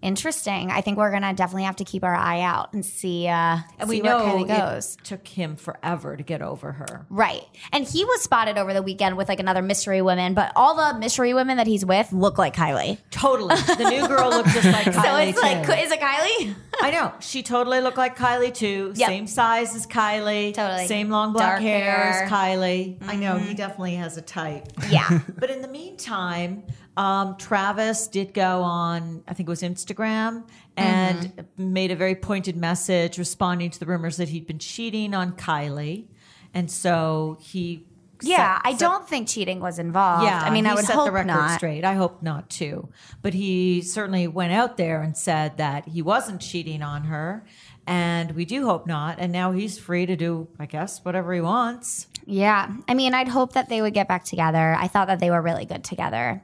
Interesting. 0.02 0.72
I 0.72 0.82
think 0.82 0.98
we're 0.98 1.12
gonna 1.12 1.34
definitely 1.34 1.64
have 1.64 1.76
to 1.78 1.84
keep 1.86 2.04
our 2.04 2.16
eye 2.16 2.42
out 2.42 2.74
and 2.74 2.86
see. 2.86 3.28
Uh, 3.28 3.58
And 3.80 3.90
see 3.90 3.98
we 3.98 4.02
know 4.02 4.18
where 4.26 4.46
Kylie 4.46 4.48
goes. 4.48 4.98
took 5.04 5.28
him 5.28 5.56
forever 5.56 6.18
to 6.18 6.24
get 6.24 6.42
over 6.42 6.72
her. 6.72 7.06
Right. 7.10 7.44
And 7.72 7.88
he 7.88 8.04
was 8.04 8.22
spotted 8.22 8.58
over 8.58 8.74
the 8.74 8.82
weekend 8.82 9.16
with 9.18 9.30
like 9.30 9.40
another 9.40 9.62
mystery 9.62 10.02
woman, 10.02 10.34
but 10.34 10.52
all 10.56 10.76
the 10.76 10.98
mystery 11.00 11.34
women 11.34 11.58
that 11.58 11.68
he's 11.68 11.86
with 11.86 12.12
look 12.14 12.38
like 12.38 12.56
Kylie. 12.56 12.98
Totally. 13.12 13.56
The 13.56 13.90
new 13.90 14.08
girl 14.08 14.30
looked 14.30 14.50
just 14.50 14.66
like 14.66 14.86
Kylie. 14.94 15.04
so 15.04 15.18
it's 15.18 15.42
like, 15.42 15.84
is 15.84 15.92
it 15.92 16.00
Kylie? 16.00 16.56
I 16.82 16.92
know. 16.92 17.14
She 17.20 17.44
totally 17.44 17.80
looked 17.82 17.98
like 17.98 18.18
Kylie 18.18 18.54
too. 18.54 18.94
Yep. 18.96 19.08
Same 19.08 19.28
size 19.28 19.76
as 19.76 19.86
Kylie. 19.86 20.54
Totally. 20.54 20.88
Same 20.88 21.10
long 21.10 21.32
black 21.34 21.52
Dark 21.54 21.62
hair, 21.62 21.92
hair. 21.92 22.14
Mm-hmm. 22.26 22.26
as 22.26 22.32
Kylie. 22.32 22.98
I 23.08 23.16
know. 23.18 23.38
He 23.38 23.54
definitely 23.54 23.96
has 23.96 24.18
a 24.18 24.22
type. 24.22 24.68
yeah. 24.90 25.20
But 25.38 25.50
in 25.50 25.62
the 25.62 25.68
meantime, 25.68 26.64
um, 26.98 27.36
Travis 27.38 28.08
did 28.08 28.34
go 28.34 28.62
on, 28.62 29.24
I 29.28 29.34
think 29.34 29.48
it 29.48 29.50
was 29.52 29.62
Instagram, 29.62 30.44
and 30.78 31.18
Mm-hmm. 31.36 31.74
made 31.74 31.92
a 31.92 31.96
very 31.96 32.16
pointed 32.16 32.56
message 32.58 33.18
responding 33.18 33.70
to 33.72 33.80
the 33.80 33.86
rumors 33.86 34.18
that 34.18 34.30
he'd 34.30 34.48
been 34.48 34.60
cheating 34.60 35.14
on 35.14 35.34
Kylie. 35.34 36.06
And 36.54 36.70
so 36.70 37.38
he. 37.40 37.86
Yeah. 38.24 38.58
set- 38.58 38.62
I 38.66 38.72
set- 38.72 38.80
don't 38.80 39.08
think 39.10 39.28
cheating 39.28 39.60
was 39.62 39.80
involved. 39.80 40.26
Yeah, 40.26 40.42
I 40.44 40.50
mean, 40.52 40.68
I 40.68 40.76
would 40.76 40.86
set 40.86 40.96
hope 40.96 41.06
the 41.06 41.12
record 41.12 41.28
not. 41.28 41.58
straight. 41.58 41.84
I 41.84 41.94
hope 41.96 42.22
not 42.22 42.50
too. 42.50 42.90
But 43.22 43.34
he 43.34 43.82
certainly 43.82 44.28
went 44.28 44.54
out 44.54 44.78
there 44.78 45.02
and 45.02 45.18
said 45.18 45.58
that 45.58 45.88
he 45.88 46.02
wasn't 46.02 46.40
cheating 46.42 46.82
on 46.84 47.06
her, 47.06 47.44
And 47.88 48.34
we 48.36 48.46
do 48.46 48.66
hope 48.66 48.86
not. 48.86 49.18
And 49.18 49.32
now 49.32 49.52
he's 49.54 49.80
free 49.80 50.06
to 50.06 50.16
do, 50.16 50.48
I 50.60 50.68
guess, 50.68 51.04
whatever 51.04 51.34
he 51.34 51.42
wants. 51.42 52.08
Yeah. 52.28 52.70
I 52.88 52.94
mean, 52.94 53.16
I'd 53.16 53.28
hope 53.28 53.54
that 53.54 53.70
they 53.70 53.82
would 53.82 53.96
get 53.96 54.08
back 54.08 54.24
together. 54.24 54.76
I 54.80 54.88
thought 54.88 55.08
that 55.08 55.20
they 55.20 55.32
were 55.32 55.42
really 55.42 55.66
good 55.66 55.84
together. 55.84 56.44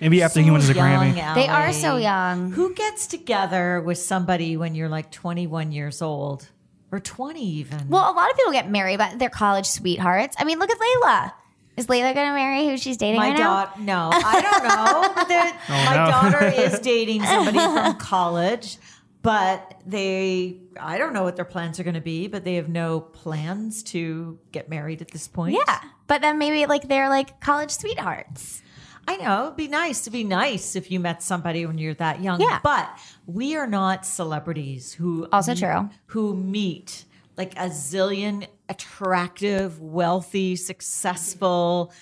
Maybe 0.00 0.22
after 0.22 0.40
he 0.40 0.50
wins 0.50 0.68
a 0.68 0.74
young, 0.74 1.14
Grammy. 1.14 1.34
They 1.34 1.48
are 1.48 1.72
so 1.72 1.96
young. 1.96 2.52
Who 2.52 2.74
gets 2.74 3.06
together 3.06 3.80
with 3.80 3.98
somebody 3.98 4.56
when 4.56 4.74
you're 4.74 4.88
like 4.88 5.10
21 5.10 5.72
years 5.72 6.02
old 6.02 6.48
or 6.90 7.00
20 7.00 7.40
even? 7.40 7.88
Well, 7.88 8.10
a 8.10 8.14
lot 8.14 8.30
of 8.30 8.36
people 8.36 8.52
get 8.52 8.70
married, 8.70 8.98
but 8.98 9.18
they're 9.18 9.30
college 9.30 9.66
sweethearts. 9.66 10.36
I 10.38 10.44
mean, 10.44 10.58
look 10.58 10.70
at 10.70 10.78
Layla. 10.78 11.32
Is 11.76 11.86
Layla 11.88 12.14
going 12.14 12.28
to 12.28 12.34
marry 12.34 12.66
who 12.66 12.76
she's 12.76 12.96
dating 12.96 13.18
my 13.18 13.30
right 13.30 13.38
now? 13.38 13.64
daughter, 13.64 13.80
no, 13.80 14.10
I 14.12 14.40
don't 14.40 14.62
know. 14.62 15.24
That 15.24 15.60
oh, 15.68 15.84
my 15.84 16.04
no. 16.04 16.10
daughter 16.10 16.46
is 16.46 16.78
dating 16.80 17.24
somebody 17.24 17.58
from 17.58 17.96
college, 17.96 18.78
but 19.22 19.80
they, 19.84 20.60
I 20.78 20.98
don't 20.98 21.12
know 21.12 21.24
what 21.24 21.34
their 21.34 21.44
plans 21.44 21.80
are 21.80 21.82
going 21.82 21.94
to 21.94 22.00
be, 22.00 22.28
but 22.28 22.44
they 22.44 22.54
have 22.54 22.68
no 22.68 23.00
plans 23.00 23.82
to 23.84 24.38
get 24.52 24.68
married 24.68 25.02
at 25.02 25.10
this 25.10 25.26
point. 25.26 25.56
Yeah. 25.56 25.80
But 26.06 26.20
then 26.20 26.38
maybe 26.38 26.66
like 26.66 26.88
they're 26.88 27.08
like 27.08 27.40
college 27.40 27.70
sweethearts. 27.72 28.62
I 29.06 29.16
know. 29.16 29.44
It'd 29.46 29.56
be 29.56 29.68
nice 29.68 30.02
to 30.02 30.10
be 30.10 30.24
nice 30.24 30.76
if 30.76 30.90
you 30.90 30.98
met 31.00 31.22
somebody 31.22 31.66
when 31.66 31.78
you're 31.78 31.94
that 31.94 32.20
young. 32.22 32.40
Yeah. 32.40 32.60
But 32.62 32.88
we 33.26 33.56
are 33.56 33.66
not 33.66 34.06
celebrities 34.06 34.92
who 34.94 35.28
Also 35.32 35.54
true. 35.54 35.90
who 36.06 36.34
meet 36.36 37.04
like 37.36 37.54
a 37.56 37.68
zillion 37.68 38.46
attractive, 38.68 39.80
wealthy, 39.80 40.56
successful 40.56 41.92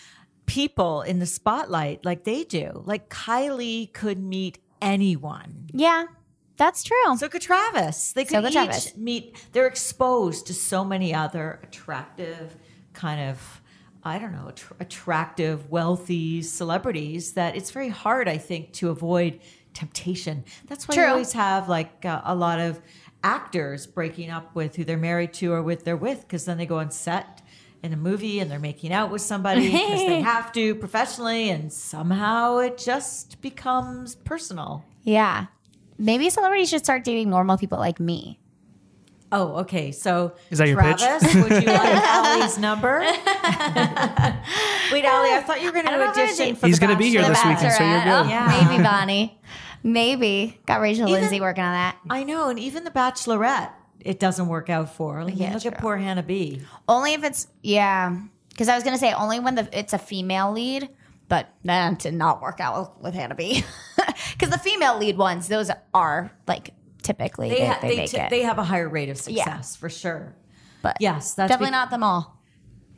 people 0.46 1.02
in 1.02 1.18
the 1.18 1.26
spotlight 1.26 2.04
like 2.04 2.24
they 2.24 2.44
do. 2.44 2.82
Like 2.84 3.08
Kylie 3.08 3.92
could 3.92 4.18
meet 4.22 4.58
anyone. 4.80 5.68
Yeah. 5.72 6.04
That's 6.58 6.82
true. 6.84 7.16
So 7.16 7.28
could 7.28 7.42
Travis. 7.42 8.12
They 8.12 8.24
So 8.24 8.36
could 8.42 8.44
could 8.44 8.48
each 8.50 8.52
Travis. 8.54 8.96
meet. 8.96 9.46
They're 9.52 9.66
exposed 9.66 10.46
to 10.48 10.54
so 10.54 10.84
many 10.84 11.14
other 11.14 11.58
attractive, 11.62 12.54
kind 12.92 13.30
of, 13.30 13.61
I 14.04 14.18
don't 14.18 14.32
know, 14.32 14.48
att- 14.48 14.64
attractive, 14.80 15.70
wealthy 15.70 16.42
celebrities 16.42 17.32
that 17.34 17.56
it's 17.56 17.70
very 17.70 17.88
hard, 17.88 18.28
I 18.28 18.38
think, 18.38 18.72
to 18.74 18.90
avoid 18.90 19.40
temptation. 19.74 20.44
That's 20.66 20.86
why 20.88 20.94
True. 20.94 21.04
you 21.04 21.10
always 21.10 21.32
have 21.32 21.68
like 21.68 22.04
uh, 22.04 22.20
a 22.24 22.34
lot 22.34 22.58
of 22.60 22.80
actors 23.24 23.86
breaking 23.86 24.30
up 24.30 24.54
with 24.54 24.74
who 24.76 24.84
they're 24.84 24.96
married 24.98 25.32
to 25.34 25.52
or 25.52 25.62
with 25.62 25.84
they're 25.84 25.96
with 25.96 26.22
because 26.22 26.44
then 26.44 26.58
they 26.58 26.66
go 26.66 26.78
on 26.78 26.90
set 26.90 27.40
in 27.82 27.92
a 27.92 27.96
movie 27.96 28.40
and 28.40 28.50
they're 28.50 28.58
making 28.58 28.92
out 28.92 29.10
with 29.10 29.22
somebody 29.22 29.62
because 29.70 30.00
they 30.00 30.20
have 30.20 30.52
to 30.52 30.74
professionally 30.74 31.48
and 31.50 31.72
somehow 31.72 32.58
it 32.58 32.76
just 32.78 33.40
becomes 33.40 34.14
personal. 34.16 34.84
yeah. 35.02 35.46
Maybe 35.98 36.30
celebrities 36.30 36.68
should 36.70 36.82
start 36.82 37.04
dating 37.04 37.30
normal 37.30 37.56
people 37.58 37.78
like 37.78 38.00
me. 38.00 38.40
Oh, 39.32 39.56
okay. 39.60 39.90
So 39.92 40.34
Is 40.50 40.58
that 40.58 40.68
your 40.68 40.80
pitch? 40.80 40.98
Travis, 41.02 41.34
would 41.34 41.50
you 41.50 41.60
like 41.72 42.04
Allie's 42.04 42.58
number? 42.58 43.00
Wait, 44.92 45.04
Allie, 45.04 45.30
I 45.32 45.42
thought 45.46 45.60
you 45.60 45.66
were 45.66 45.72
going 45.72 45.86
I 45.86 45.90
don't 45.92 46.00
know 46.00 46.12
to 46.12 46.20
audition 46.20 46.44
gonna 46.46 46.56
for 46.56 46.66
He's 46.66 46.78
the 46.78 46.86
gonna 46.86 46.98
be 46.98 47.08
here 47.10 47.22
Bachelor. 47.22 47.34
this 47.34 47.44
weekend, 47.62 47.74
so 47.76 47.82
you're 47.84 47.92
Bachelorette. 48.00 48.04
good. 48.22 48.26
Oh, 48.26 48.28
Yeah. 48.28 48.66
Maybe 48.68 48.82
Bonnie. 48.82 49.40
Maybe. 49.82 50.60
Got 50.66 50.80
Rachel 50.80 51.08
Even- 51.08 51.20
Lindsay 51.22 51.40
working 51.40 51.64
on 51.64 51.72
that. 51.72 51.96
I 52.10 52.24
know, 52.24 52.48
and 52.50 52.58
even 52.58 52.84
the 52.84 52.90
Bachelorette, 52.90 53.70
it 54.00 54.20
doesn't 54.20 54.48
work 54.48 54.68
out 54.70 54.94
for. 54.94 55.18
I 55.20 55.24
mean, 55.24 55.36
Yeah, 55.36 55.54
look 55.54 55.64
at 55.66 55.78
poor 55.78 55.96
Hannah 55.96 56.22
B. 56.22 56.60
Only 56.88 57.14
if 57.14 57.24
it's 57.24 57.48
yeah. 57.62 58.16
Because 58.50 58.68
I 58.68 58.74
was 58.74 58.84
gonna 58.84 58.98
say 58.98 59.12
only 59.14 59.40
when 59.40 59.54
the 59.54 59.66
it's 59.76 59.92
a 59.94 59.98
female 59.98 60.52
lead, 60.52 60.88
but 61.28 61.48
that 61.64 61.98
did 62.00 62.14
not 62.14 62.42
work 62.42 62.60
out 62.60 62.78
with, 62.96 63.04
with 63.04 63.14
Hannah 63.14 63.34
B. 63.34 63.64
Because 64.32 64.50
the 64.50 64.58
female 64.58 64.98
lead 64.98 65.16
ones, 65.16 65.46
those 65.48 65.70
are 65.94 66.32
like 66.48 66.70
typically 67.02 67.48
They 67.50 67.58
they, 67.58 67.66
ha- 67.66 67.78
they, 67.82 67.88
they, 67.90 67.96
make 67.96 68.10
t- 68.10 68.16
it. 68.18 68.30
they 68.30 68.42
have 68.42 68.58
a 68.58 68.64
higher 68.64 68.88
rate 68.88 69.08
of 69.08 69.16
success 69.18 69.76
for 69.76 69.88
sure. 69.90 70.34
but 70.82 70.96
Yes, 71.00 71.34
that's 71.34 71.48
definitely 71.50 71.68
be- 71.68 71.72
not 71.72 71.90
them 71.90 72.02
all. 72.02 72.38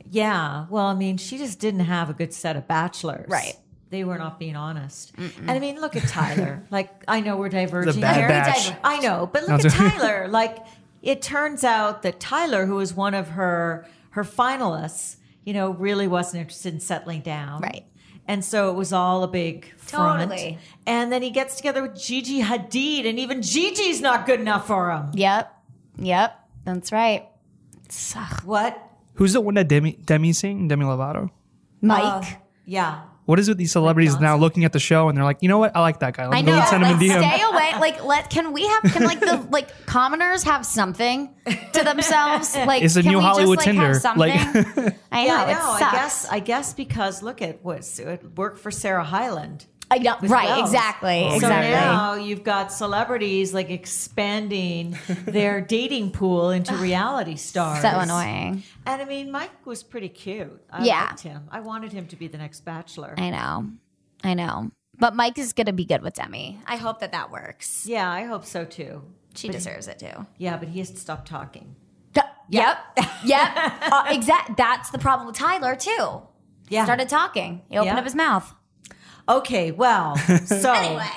Yeah. 0.09 0.67
Well, 0.69 0.85
I 0.85 0.93
mean, 0.93 1.17
she 1.17 1.37
just 1.37 1.59
didn't 1.59 1.81
have 1.81 2.09
a 2.09 2.13
good 2.13 2.33
set 2.33 2.55
of 2.55 2.67
bachelors. 2.67 3.27
Right. 3.29 3.55
They 3.89 4.03
were 4.03 4.17
not 4.17 4.39
being 4.39 4.55
honest. 4.55 5.13
And 5.17 5.49
I 5.49 5.59
mean, 5.59 5.79
look 5.79 5.95
at 5.95 6.07
Tyler. 6.07 6.63
like, 6.71 7.03
I 7.07 7.21
know 7.21 7.37
we're 7.37 7.49
diverging 7.49 8.01
Bad 8.01 8.15
here. 8.17 8.27
Batch. 8.27 8.73
I 8.83 8.99
know, 8.99 9.29
but 9.31 9.47
look 9.47 9.63
at. 9.63 9.71
Tyler. 9.71 10.27
Like, 10.27 10.57
it 11.01 11.21
turns 11.21 11.63
out 11.63 12.01
that 12.01 12.19
Tyler, 12.19 12.65
who 12.65 12.75
was 12.75 12.93
one 12.93 13.13
of 13.13 13.29
her 13.29 13.87
her 14.11 14.23
finalists, 14.23 15.17
you 15.43 15.53
know, 15.53 15.71
really 15.71 16.07
wasn't 16.07 16.41
interested 16.41 16.73
in 16.73 16.79
settling 16.79 17.21
down. 17.21 17.61
Right. 17.61 17.85
And 18.27 18.43
so 18.43 18.69
it 18.71 18.73
was 18.73 18.91
all 18.91 19.23
a 19.23 19.27
big 19.27 19.71
front. 19.77 20.31
Totally. 20.31 20.57
And 20.87 21.11
then 21.11 21.21
he 21.21 21.29
gets 21.29 21.55
together 21.57 21.81
with 21.83 21.95
Gigi 21.99 22.41
Hadid, 22.41 23.05
and 23.07 23.19
even 23.19 23.41
Gigi's 23.41 24.01
not 24.01 24.25
good 24.25 24.39
enough 24.39 24.65
for 24.67 24.91
him. 24.91 25.11
Yep, 25.13 25.53
yep, 25.99 26.39
that's 26.63 26.91
right. 26.91 27.27
Ugh, 28.15 28.41
What? 28.43 28.81
Who's 29.15 29.33
the 29.33 29.41
one 29.41 29.53
that 29.55 29.67
Demi 29.67 29.93
Demi 30.03 30.33
sing? 30.33 30.67
Demi 30.67 30.85
Lovato. 30.85 31.29
Mike. 31.81 32.03
Uh, 32.03 32.35
yeah. 32.65 33.01
What 33.25 33.39
is 33.39 33.47
it 33.47 33.51
with 33.51 33.57
these 33.57 33.71
celebrities 33.71 34.19
now 34.19 34.37
looking 34.37 34.65
at 34.65 34.71
the 34.73 34.79
show 34.79 35.09
and 35.09 35.17
they're 35.17 35.23
like, 35.25 35.39
you 35.41 35.49
know 35.49 35.57
what? 35.57 35.75
I 35.75 35.81
like 35.81 35.99
that 35.99 36.15
guy. 36.15 36.27
Let 36.27 36.37
I 36.37 36.41
me 36.41 36.45
go 36.45 36.51
know. 36.53 36.59
and 36.59 36.69
send 36.69 36.83
him 36.83 36.89
a 36.89 36.93
Like, 36.93 37.01
DM. 37.01 37.33
stay 37.37 37.43
away. 37.43 37.71
Like, 37.79 38.03
let 38.05 38.29
can 38.29 38.53
we 38.53 38.67
have 38.67 38.83
can 38.83 39.03
like 39.03 39.19
the 39.19 39.45
like 39.49 39.85
commoners 39.87 40.43
have 40.43 40.65
something 40.65 41.33
to 41.73 41.83
themselves? 41.83 42.55
Like, 42.65 42.83
It's 42.83 42.95
a 42.95 43.01
can 43.01 43.11
new 43.11 43.17
we 43.17 43.23
Hollywood 43.23 43.57
just, 43.59 43.67
like, 43.67 43.75
Tinder. 43.75 43.93
Have 43.93 44.01
something? 44.01 44.29
Like- 44.29 44.95
I 45.11 45.25
know. 45.25 45.33
Yeah, 45.33 45.43
I 45.43 45.51
it 45.51 45.53
know. 45.53 45.71
I 45.87 45.91
guess. 45.91 46.27
I 46.29 46.39
guess 46.39 46.73
because 46.75 47.23
look 47.23 47.41
at 47.41 47.63
what 47.63 47.79
it 47.99 48.37
worked 48.37 48.59
for 48.59 48.69
Sarah 48.71 49.03
Hyland. 49.03 49.65
I 49.91 49.99
know. 49.99 50.15
Right. 50.21 50.45
Wells. 50.49 50.69
Exactly. 50.69 51.27
So 51.29 51.35
exactly. 51.35 51.71
now 51.71 52.15
you've 52.15 52.43
got 52.43 52.71
celebrities 52.71 53.53
like 53.53 53.69
expanding 53.69 54.97
their 55.25 55.61
dating 55.75 56.11
pool 56.11 56.49
into 56.49 56.73
reality 56.77 57.35
stars. 57.35 57.81
so 57.81 57.89
annoying. 57.89 58.63
And 58.85 59.01
I 59.01 59.05
mean, 59.05 59.31
Mike 59.31 59.65
was 59.65 59.83
pretty 59.83 60.09
cute. 60.09 60.59
I 60.71 60.83
Yeah. 60.85 61.05
liked 61.05 61.21
him. 61.21 61.47
I 61.51 61.59
wanted 61.59 61.91
him 61.93 62.07
to 62.07 62.15
be 62.15 62.27
the 62.27 62.37
next 62.37 62.61
Bachelor. 62.65 63.13
I 63.17 63.29
know. 63.29 63.69
I 64.23 64.33
know. 64.33 64.71
But 64.97 65.15
Mike 65.15 65.37
is 65.37 65.53
going 65.53 65.67
to 65.67 65.73
be 65.73 65.85
good 65.85 66.01
with 66.01 66.13
Demi. 66.15 66.59
I 66.65 66.77
hope 66.77 66.99
that 67.01 67.11
that 67.11 67.29
works. 67.31 67.85
yeah, 67.85 68.09
I 68.09 68.23
hope 68.23 68.45
so 68.45 68.63
too. 68.65 69.03
She 69.35 69.49
deserves 69.49 69.87
it 69.89 69.99
too. 69.99 70.25
Yeah, 70.37 70.55
but 70.57 70.69
he 70.69 70.79
has 70.79 70.89
to 70.91 70.97
stop 70.97 71.25
talking. 71.25 71.75
Yep. 72.49 72.77
Yep. 73.25 73.57
uh, 73.91 74.05
exact. 74.09 74.55
That's 74.55 74.89
the 74.91 74.99
problem 74.99 75.27
with 75.27 75.35
Tyler 75.35 75.75
too. 75.75 76.21
Yeah. 76.69 76.85
Started 76.85 77.09
talking. 77.09 77.61
He 77.69 77.75
opened 77.77 77.87
Yeah. 77.93 77.97
up 77.99 78.03
his 78.05 78.15
mouth. 78.15 78.53
Okay, 79.27 79.71
well, 79.71 80.15
so 80.45 80.71
Anyway. 80.73 81.09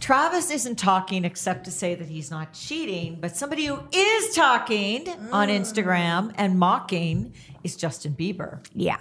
Travis 0.00 0.50
isn't 0.50 0.76
talking 0.76 1.24
except 1.24 1.64
to 1.64 1.70
say 1.70 1.94
that 1.94 2.08
he's 2.08 2.30
not 2.30 2.52
cheating, 2.52 3.18
but 3.20 3.34
somebody 3.36 3.66
who 3.66 3.78
is 3.92 4.34
talking 4.34 5.08
on 5.32 5.48
Mm. 5.48 5.60
Instagram 5.60 6.32
and 6.36 6.58
mocking 6.58 7.32
is 7.64 7.76
Justin 7.76 8.14
Bieber. 8.14 8.64
Yeah. 8.74 8.98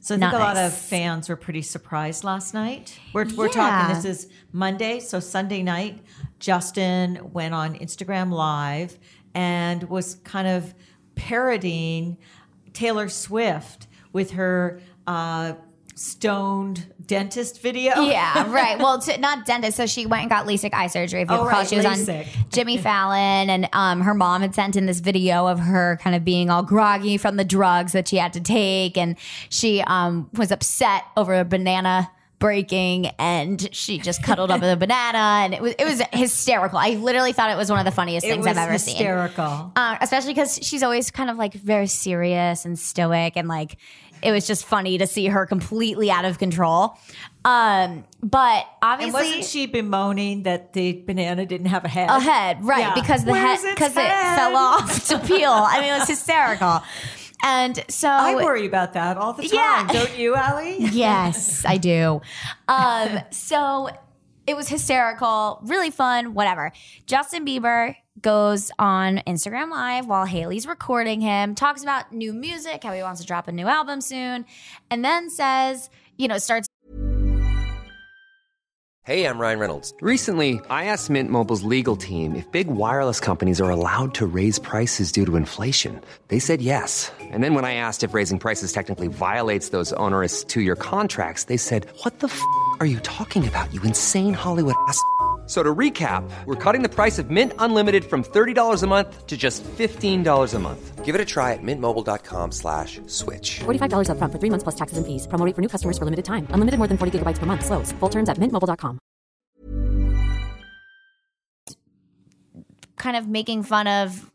So 0.00 0.14
I 0.14 0.18
think 0.18 0.32
Not 0.32 0.34
a 0.34 0.38
lot 0.38 0.56
of 0.56 0.72
fans 0.74 1.28
were 1.28 1.36
pretty 1.36 1.60
surprised 1.62 2.24
last 2.24 2.54
night. 2.54 2.98
We're, 3.12 3.26
we're 3.36 3.48
talking, 3.48 3.94
this 3.94 4.04
is 4.06 4.28
Monday. 4.52 4.98
So 5.00 5.20
Sunday 5.20 5.62
night, 5.62 6.02
Justin 6.38 7.32
went 7.32 7.52
on 7.52 7.74
Instagram 7.76 8.32
Live 8.32 8.98
and 9.34 9.84
was 9.84 10.14
kind 10.24 10.48
of 10.48 10.72
parodying 11.14 12.16
Taylor 12.72 13.08
Swift 13.10 13.86
with 14.12 14.32
her 14.32 14.80
uh, 15.06 15.52
stoned 16.00 16.86
dentist 17.06 17.60
video. 17.60 18.00
Yeah, 18.00 18.50
right. 18.52 18.78
Well, 18.78 18.98
t- 19.00 19.16
not 19.18 19.44
dentist. 19.44 19.76
So 19.76 19.86
she 19.86 20.06
went 20.06 20.22
and 20.22 20.30
got 20.30 20.46
LASIK 20.46 20.72
eye 20.72 20.86
surgery. 20.86 21.22
If 21.22 21.30
you 21.30 21.36
Oh, 21.36 21.44
recall, 21.44 21.60
right, 21.60 21.68
she 21.68 21.76
was 21.76 21.84
LASIK. 21.84 22.20
on 22.36 22.44
Jimmy 22.50 22.78
Fallon, 22.78 23.50
and 23.50 23.68
um, 23.72 24.00
her 24.00 24.14
mom 24.14 24.40
had 24.40 24.54
sent 24.54 24.76
in 24.76 24.86
this 24.86 25.00
video 25.00 25.46
of 25.46 25.58
her 25.58 25.98
kind 26.02 26.16
of 26.16 26.24
being 26.24 26.48
all 26.50 26.62
groggy 26.62 27.18
from 27.18 27.36
the 27.36 27.44
drugs 27.44 27.92
that 27.92 28.08
she 28.08 28.16
had 28.16 28.32
to 28.32 28.40
take, 28.40 28.96
and 28.96 29.16
she 29.50 29.82
um, 29.82 30.30
was 30.34 30.50
upset 30.50 31.04
over 31.16 31.38
a 31.38 31.44
banana 31.44 32.10
breaking 32.38 33.06
and 33.18 33.68
she 33.70 33.98
just 33.98 34.22
cuddled 34.22 34.50
up 34.50 34.62
with 34.62 34.70
a 34.72 34.76
banana 34.86 35.18
and 35.44 35.52
it 35.52 35.60
was 35.60 35.74
it 35.78 35.84
was 35.84 36.00
hysterical. 36.14 36.78
I 36.78 36.92
literally 36.94 37.34
thought 37.34 37.50
it 37.50 37.56
was 37.58 37.68
one 37.68 37.78
of 37.78 37.84
the 37.84 37.90
funniest 37.90 38.26
things 38.26 38.46
I've 38.46 38.56
ever 38.56 38.78
seen. 38.78 38.96
hysterical. 38.96 39.70
Uh, 39.76 39.98
especially 40.00 40.32
because 40.32 40.58
she's 40.62 40.82
always 40.82 41.10
kind 41.10 41.28
of 41.28 41.36
like 41.36 41.52
very 41.52 41.86
serious 41.86 42.64
and 42.64 42.78
stoic, 42.78 43.34
and 43.36 43.46
like 43.46 43.76
it 44.22 44.32
was 44.32 44.46
just 44.46 44.64
funny 44.66 44.98
to 44.98 45.06
see 45.06 45.26
her 45.26 45.46
completely 45.46 46.10
out 46.10 46.24
of 46.24 46.38
control. 46.38 46.98
Um, 47.44 48.04
but 48.22 48.66
And 48.66 48.66
obviously, 48.82 49.12
wasn't 49.12 49.44
she 49.44 49.66
bemoaning 49.66 50.42
that 50.42 50.72
the 50.74 51.02
banana 51.06 51.46
didn't 51.46 51.68
have 51.68 51.84
a 51.84 51.88
head? 51.88 52.10
a 52.10 52.20
head, 52.20 52.62
right? 52.64 52.80
Yeah. 52.80 52.94
Because 52.94 53.24
the 53.24 53.32
Where's 53.32 53.62
head, 53.62 53.74
because 53.74 53.92
it 53.92 54.08
fell 54.08 54.56
off 54.56 55.06
to 55.08 55.18
peel. 55.20 55.50
I 55.50 55.80
mean, 55.80 55.90
it 55.94 55.98
was 55.98 56.08
hysterical. 56.08 56.82
And 57.42 57.82
so 57.88 58.08
I 58.08 58.34
worry 58.34 58.66
about 58.66 58.92
that 58.92 59.16
all 59.16 59.32
the 59.32 59.48
time. 59.48 59.50
Yeah. 59.54 59.88
Don't 59.90 60.18
you, 60.18 60.34
Allie? 60.34 60.76
Yes, 60.92 61.64
I 61.64 61.78
do. 61.78 62.20
Um, 62.68 63.20
so 63.30 63.88
it 64.46 64.54
was 64.54 64.68
hysterical, 64.68 65.60
really 65.62 65.90
fun, 65.90 66.34
whatever. 66.34 66.72
Justin 67.06 67.46
Bieber 67.46 67.94
goes 68.20 68.70
on 68.78 69.22
Instagram 69.26 69.70
Live 69.70 70.06
while 70.06 70.24
Hailey's 70.24 70.66
recording 70.66 71.20
him, 71.20 71.54
talks 71.54 71.82
about 71.82 72.12
new 72.12 72.32
music, 72.32 72.82
how 72.82 72.92
he 72.92 73.02
wants 73.02 73.20
to 73.20 73.26
drop 73.26 73.48
a 73.48 73.52
new 73.52 73.66
album 73.66 74.00
soon, 74.00 74.44
and 74.90 75.04
then 75.04 75.30
says, 75.30 75.90
you 76.16 76.28
know, 76.28 76.38
starts 76.38 76.68
Hey, 79.04 79.24
I'm 79.24 79.38
Ryan 79.38 79.58
Reynolds. 79.58 79.94
Recently, 80.02 80.60
I 80.68 80.84
asked 80.84 81.08
Mint 81.08 81.30
Mobile's 81.30 81.62
legal 81.62 81.96
team 81.96 82.36
if 82.36 82.48
big 82.52 82.68
wireless 82.68 83.18
companies 83.18 83.58
are 83.58 83.70
allowed 83.70 84.12
to 84.14 84.26
raise 84.26 84.58
prices 84.58 85.10
due 85.10 85.24
to 85.24 85.36
inflation. 85.36 86.00
They 86.28 86.38
said 86.38 86.60
yes. 86.60 87.10
And 87.18 87.42
then 87.42 87.54
when 87.54 87.64
I 87.64 87.74
asked 87.74 88.04
if 88.04 88.12
raising 88.12 88.38
prices 88.38 88.72
technically 88.72 89.08
violates 89.08 89.70
those 89.70 89.94
onerous 89.94 90.44
two 90.44 90.60
year 90.60 90.76
contracts, 90.76 91.44
they 91.44 91.56
said, 91.56 91.86
What 92.04 92.20
the 92.20 92.28
f 92.28 92.40
are 92.78 92.86
you 92.86 93.00
talking 93.00 93.48
about, 93.48 93.72
you 93.72 93.82
insane 93.82 94.34
Hollywood 94.34 94.76
ass? 94.86 95.02
F- 95.50 95.54
So 95.54 95.64
to 95.64 95.74
recap, 95.74 96.22
we're 96.46 96.54
cutting 96.54 96.82
the 96.82 96.88
price 96.88 97.18
of 97.18 97.28
Mint 97.28 97.52
Unlimited 97.58 98.04
from 98.04 98.22
$30 98.22 98.82
a 98.82 98.86
month 98.86 99.26
to 99.26 99.36
just 99.36 99.64
$15 99.64 100.54
a 100.54 100.58
month. 100.60 101.04
Give 101.04 101.16
it 101.16 101.20
a 101.20 101.24
try 101.24 101.54
at 101.54 101.58
mintmobile.com 101.62 102.52
slash 102.52 103.00
switch. 103.08 103.58
$45 103.64 104.06
upfront 104.10 104.30
for 104.30 104.38
three 104.38 104.50
months 104.50 104.62
plus 104.62 104.76
taxes 104.76 104.96
and 104.98 105.04
fees. 105.04 105.26
Promo 105.26 105.44
rate 105.44 105.56
for 105.56 105.60
new 105.62 105.68
customers 105.68 105.98
for 105.98 106.04
limited 106.04 106.24
time. 106.24 106.46
Unlimited 106.50 106.78
more 106.78 106.86
than 106.86 106.96
40 106.96 107.18
gigabytes 107.18 107.38
per 107.40 107.46
month. 107.46 107.64
Slows. 107.66 107.90
Full 107.98 108.10
terms 108.10 108.28
at 108.28 108.38
mintmobile.com. 108.38 109.00
kind 112.96 113.16
of 113.16 113.26
making 113.26 113.62
fun 113.62 113.86
of 113.88 114.30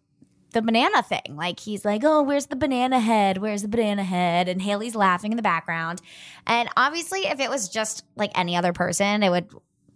the 0.53 0.62
banana 0.62 1.03
thing. 1.03 1.36
Like 1.38 1.60
he's 1.60 1.86
like, 1.86 2.01
"Oh, 2.03 2.24
where's 2.24 2.48
the 2.48 2.55
banana 2.55 3.00
head? 3.00 3.38
Where's 3.38 3.62
the 3.62 3.67
banana 3.67 4.03
head?" 4.03 4.48
And 4.50 4.60
Hailey's 4.62 4.95
laughing 4.95 5.31
in 5.31 5.36
the 5.38 5.43
background. 5.43 6.01
And 6.48 6.67
obviously, 6.75 7.27
if 7.27 7.39
it 7.39 7.50
was 7.50 7.69
just 7.69 8.03
like 8.15 8.31
any 8.34 8.55
other 8.57 8.74
person, 8.74 9.22
it 9.22 9.29
would 9.29 9.48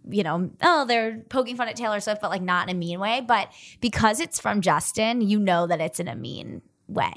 you 0.08 0.22
know, 0.22 0.50
oh, 0.62 0.84
they're 0.86 1.18
poking 1.28 1.56
fun 1.56 1.68
at 1.68 1.76
Taylor 1.76 2.00
Swift, 2.00 2.20
but 2.20 2.30
like 2.30 2.42
not 2.42 2.68
in 2.68 2.76
a 2.76 2.78
mean 2.78 3.00
way. 3.00 3.20
But 3.26 3.48
because 3.80 4.20
it's 4.20 4.40
from 4.40 4.60
Justin, 4.60 5.20
you 5.20 5.38
know 5.38 5.66
that 5.66 5.80
it's 5.80 6.00
in 6.00 6.08
a 6.08 6.16
mean 6.16 6.62
way. 6.88 7.14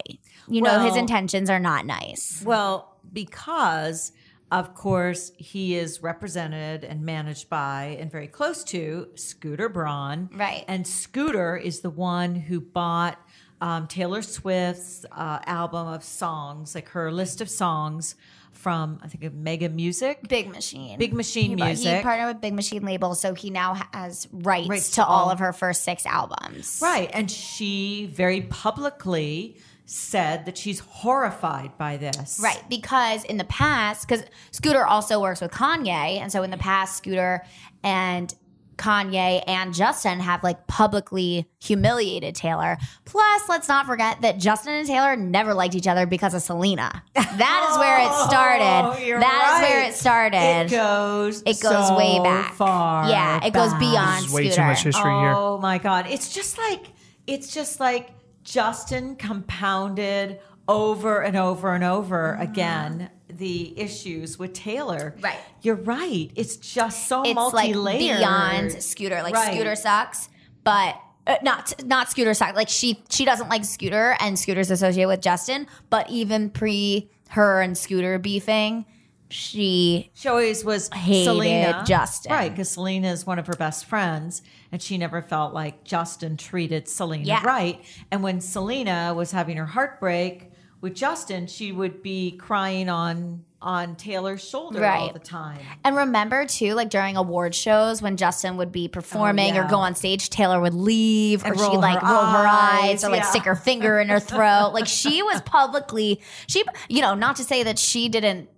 You 0.47 0.61
know, 0.61 0.79
his 0.79 0.95
intentions 0.95 1.49
are 1.49 1.59
not 1.59 1.85
nice. 1.85 2.43
Well, 2.45 2.97
because 3.11 4.11
of 4.51 4.75
course 4.75 5.31
he 5.37 5.75
is 5.75 6.03
represented 6.03 6.83
and 6.83 7.03
managed 7.03 7.49
by 7.49 7.97
and 7.99 8.11
very 8.11 8.27
close 8.27 8.63
to 8.65 9.07
Scooter 9.15 9.67
Braun. 9.67 10.29
Right. 10.33 10.63
And 10.67 10.85
Scooter 10.85 11.57
is 11.57 11.79
the 11.79 11.89
one 11.89 12.35
who 12.35 12.61
bought 12.61 13.19
um, 13.61 13.87
Taylor 13.87 14.21
Swift's 14.21 15.05
uh, 15.11 15.39
album 15.45 15.87
of 15.87 16.03
songs, 16.03 16.75
like 16.75 16.89
her 16.89 17.11
list 17.11 17.41
of 17.41 17.49
songs 17.49 18.15
from 18.63 18.99
I 19.03 19.07
think 19.09 19.33
Mega 19.33 19.67
Music. 19.67 20.27
Big 20.27 20.49
Machine. 20.49 20.97
Big 20.97 21.13
Machine 21.13 21.57
he, 21.57 21.73
He 21.75 22.01
partnered 22.01 22.27
with 22.29 22.41
Big 22.41 22.53
Machine 22.53 22.83
Label, 22.85 23.13
so 23.13 23.33
he 23.33 23.49
now 23.49 23.75
has 23.93 24.27
rights, 24.31 24.69
Rights 24.69 24.89
to 24.91 24.95
to 24.95 25.05
all 25.05 25.25
all- 25.25 25.29
of 25.31 25.39
her 25.39 25.51
first 25.51 25.83
six 25.83 26.05
albums. 26.05 26.79
Right. 26.81 27.09
And 27.13 27.29
she 27.29 28.09
very 28.13 28.41
publicly 28.43 29.57
said 29.85 30.45
that 30.45 30.57
she's 30.57 30.79
horrified 30.79 31.77
by 31.77 31.97
this. 31.97 32.39
Right, 32.41 32.63
because 32.69 33.25
in 33.25 33.35
the 33.35 33.43
past, 33.43 34.07
because 34.07 34.23
Scooter 34.51 34.85
also 34.85 35.21
works 35.21 35.41
with 35.41 35.51
Kanye, 35.51 36.19
and 36.21 36.31
so 36.31 36.41
in 36.41 36.51
the 36.51 36.57
past, 36.57 36.95
Scooter 36.97 37.45
and 37.83 38.33
Kanye 38.77 39.43
and 39.47 39.73
Justin 39.73 40.19
have 40.19 40.43
like 40.43 40.67
publicly 40.67 41.47
humiliated 41.61 42.35
Taylor. 42.35 42.77
Plus, 43.05 43.49
let's 43.49 43.67
not 43.67 43.85
forget 43.85 44.21
that 44.21 44.37
Justin 44.37 44.73
and 44.73 44.87
Taylor 44.87 45.15
never 45.15 45.53
liked 45.53 45.75
each 45.75 45.87
other 45.87 46.05
because 46.05 46.33
of 46.33 46.41
Selena. 46.41 47.03
That 47.15 47.69
is 47.71 47.77
where 47.77 47.99
it 47.99 48.07
oh, 48.11 48.27
started. 48.27 48.97
Oh, 48.97 49.05
you're 49.05 49.19
That 49.19 49.55
is 49.55 49.69
where 49.69 49.87
it 49.87 49.93
started. 49.93 50.65
It 50.65 50.71
goes 50.71 51.41
It 51.41 51.59
goes 51.61 51.87
so 51.87 51.97
way 51.97 52.19
back. 52.23 52.53
far. 52.53 53.09
Yeah, 53.09 53.45
it 53.45 53.53
goes 53.53 53.71
back. 53.71 53.79
beyond 53.79 54.23
There's 54.23 54.33
way 54.33 54.43
Scooter. 54.49 54.55
too 54.55 54.67
much 54.67 54.83
history 54.83 55.11
here. 55.11 55.33
Oh 55.35 55.57
my 55.59 55.77
god. 55.77 56.07
It's 56.09 56.33
just 56.33 56.57
like 56.57 56.85
it's 57.27 57.53
just 57.53 57.79
like 57.79 58.09
Justin 58.43 59.15
compounded 59.15 60.39
over 60.67 61.21
and 61.21 61.35
over 61.35 61.73
and 61.73 61.83
over 61.83 62.33
mm-hmm. 62.33 62.51
again 62.51 63.09
the 63.37 63.77
issues 63.79 64.37
with 64.39 64.53
Taylor. 64.53 65.15
Right. 65.21 65.37
You're 65.61 65.75
right. 65.75 66.29
It's 66.35 66.55
just 66.57 67.07
so 67.07 67.21
it's 67.23 67.29
like 67.35 67.35
multi-layered. 67.35 68.17
beyond 68.19 68.83
Scooter. 68.83 69.21
Like 69.23 69.33
Right. 69.33 69.53
Scooter 69.53 69.75
sucks, 69.75 70.29
but 70.63 70.95
uh, 71.25 71.37
not 71.41 71.73
not 71.85 72.09
Scooter 72.09 72.33
sucks. 72.33 72.55
Like 72.55 72.69
she 72.69 73.03
she 73.09 73.25
doesn't 73.25 73.49
like 73.49 73.63
Scooter, 73.65 74.15
and 74.19 74.37
Scooter's 74.37 74.69
associated 74.71 75.07
with 75.07 75.21
Justin. 75.21 75.67
But 75.89 76.09
even 76.09 76.49
pre 76.49 77.09
her 77.29 77.61
and 77.61 77.77
Scooter 77.77 78.19
beefing, 78.19 78.85
she 79.29 80.11
She 80.13 80.29
always 80.29 80.63
was 80.63 80.89
Hated 80.93 81.23
Selena. 81.25 81.83
Justin. 81.87 82.31
Right, 82.31 82.51
because 82.51 82.69
Selena 82.69 83.11
is 83.11 83.25
one 83.25 83.39
of 83.39 83.47
her 83.47 83.53
best 83.53 83.85
friends, 83.85 84.43
and 84.71 84.81
she 84.81 84.97
never 84.97 85.21
felt 85.21 85.53
like 85.53 85.83
Justin 85.83 86.37
treated 86.37 86.87
Selena 86.87 87.23
Yeah. 87.25 87.43
right. 87.43 87.83
And 88.11 88.21
when 88.21 88.41
Selena 88.41 89.13
was 89.15 89.31
having 89.31 89.57
her 89.57 89.65
heartbreak 89.65 90.51
with 90.83 90.93
Justin, 90.93 91.47
she 91.47 91.71
would 91.71 92.03
be 92.03 92.31
crying 92.37 92.89
on 92.89 93.45
on 93.61 93.95
Taylor's 93.95 94.45
shoulder 94.45 94.85
all 94.85 95.13
the 95.13 95.19
time. 95.19 95.57
and 95.85 95.95
remember 95.95 96.45
too, 96.45 96.73
like 96.73 96.89
during 96.89 97.15
award 97.15 97.55
shows 97.55 98.01
when 98.01 98.17
Justin 98.17 98.57
would 98.57 98.73
be 98.73 98.89
performing 98.89 99.53
Oh, 99.53 99.55
yeah. 99.55 99.65
or 99.65 99.69
go 99.69 99.77
on 99.77 99.95
stage, 99.95 100.29
Taylor 100.29 100.59
would 100.59 100.73
leave 100.73 101.45
And 101.45 101.55
or 101.55 101.57
she'd 101.57 101.77
like 101.77 102.01
roll 102.01 102.25
her 102.25 102.45
eyes 102.45 103.05
or 103.05 103.09
like 103.09 103.21
yeah. 103.21 103.29
stick 103.29 103.43
her 103.43 103.55
finger 103.55 104.01
in 104.01 104.09
her 104.09 104.19
throat. 104.19 104.71
like 104.73 104.85
she 104.85 105.23
was 105.29 105.41
publicly 105.43 106.21
she 106.47 106.61
you 106.89 106.99
know 107.01 107.15
not 107.15 107.37
to 107.37 107.43
say 107.45 107.63
that 107.63 107.79
she 107.79 108.09
didn't 108.09 108.49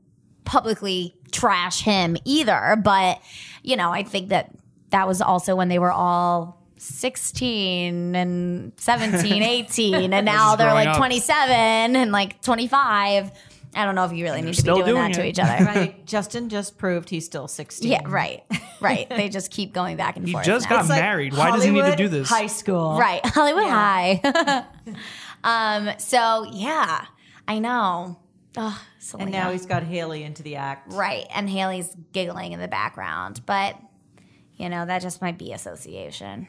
publicly 0.43 1.15
trash 1.31 1.81
him 1.81 2.17
either, 2.25 2.75
but 2.83 3.21
you 3.61 3.75
know 3.75 3.91
I 3.91 4.01
think 4.03 4.29
that 4.29 4.49
that 4.89 5.07
was 5.07 5.21
also 5.21 5.55
when 5.55 5.67
they 5.69 5.77
were 5.79 5.91
all 5.91 6.64
16 6.77 8.15
and 8.15 8.71
17, 8.77 9.43
18 9.43 10.13
and 10.13 10.25
now 10.25 10.55
they're 10.55 10.73
like 10.73 10.87
up. 10.87 10.97
27 10.97 11.95
and 11.95 12.11
like 12.11 12.41
25. 12.41 13.31
I 13.77 13.83
don't 13.83 13.95
know 13.95 14.05
if 14.05 14.13
you 14.13 14.23
really 14.23 14.41
need 14.41 14.53
to 14.53 14.61
be 14.63 14.67
doing, 14.69 14.85
doing 14.85 14.95
that 15.01 15.13
to 15.15 15.25
each 15.25 15.37
other. 15.37 15.65
Right. 15.65 16.05
Justin 16.05 16.47
just 16.47 16.77
proved 16.77 17.09
he's 17.09 17.25
still 17.25 17.49
16. 17.49 17.91
Yeah, 17.91 17.99
right, 18.05 18.43
right. 18.79 19.09
They 19.09 19.27
just 19.27 19.51
keep 19.51 19.73
going 19.73 19.97
back 19.97 20.15
and 20.15 20.25
He 20.25 20.31
forth. 20.31 20.45
He 20.45 20.51
just 20.51 20.69
now. 20.69 20.77
got 20.77 20.81
It's 20.81 20.89
like 20.89 21.01
married. 21.01 21.33
Why 21.33 21.51
does 21.51 21.63
he 21.65 21.71
need 21.71 21.81
to 21.81 21.95
do 21.97 22.07
this? 22.07 22.29
High 22.29 22.47
school. 22.47 22.97
right, 22.97 23.19
Hollywood 23.25 23.65
High. 23.65 24.65
um. 25.43 25.89
So 25.99 26.45
yeah, 26.53 27.05
I 27.49 27.59
know. 27.59 28.17
Oh, 28.57 28.81
And 29.19 29.31
now 29.31 29.51
he's 29.51 29.65
got 29.65 29.83
Hailey 29.83 30.23
into 30.23 30.41
the 30.41 30.55
act. 30.55 30.93
right, 30.93 31.25
and 31.35 31.49
Hailey's 31.49 31.93
giggling 32.13 32.53
in 32.53 32.61
the 32.61 32.69
background, 32.69 33.41
but 33.45 33.75
you 34.55 34.69
know 34.69 34.85
that 34.85 35.01
just 35.01 35.21
might 35.21 35.37
be 35.37 35.51
association. 35.51 36.47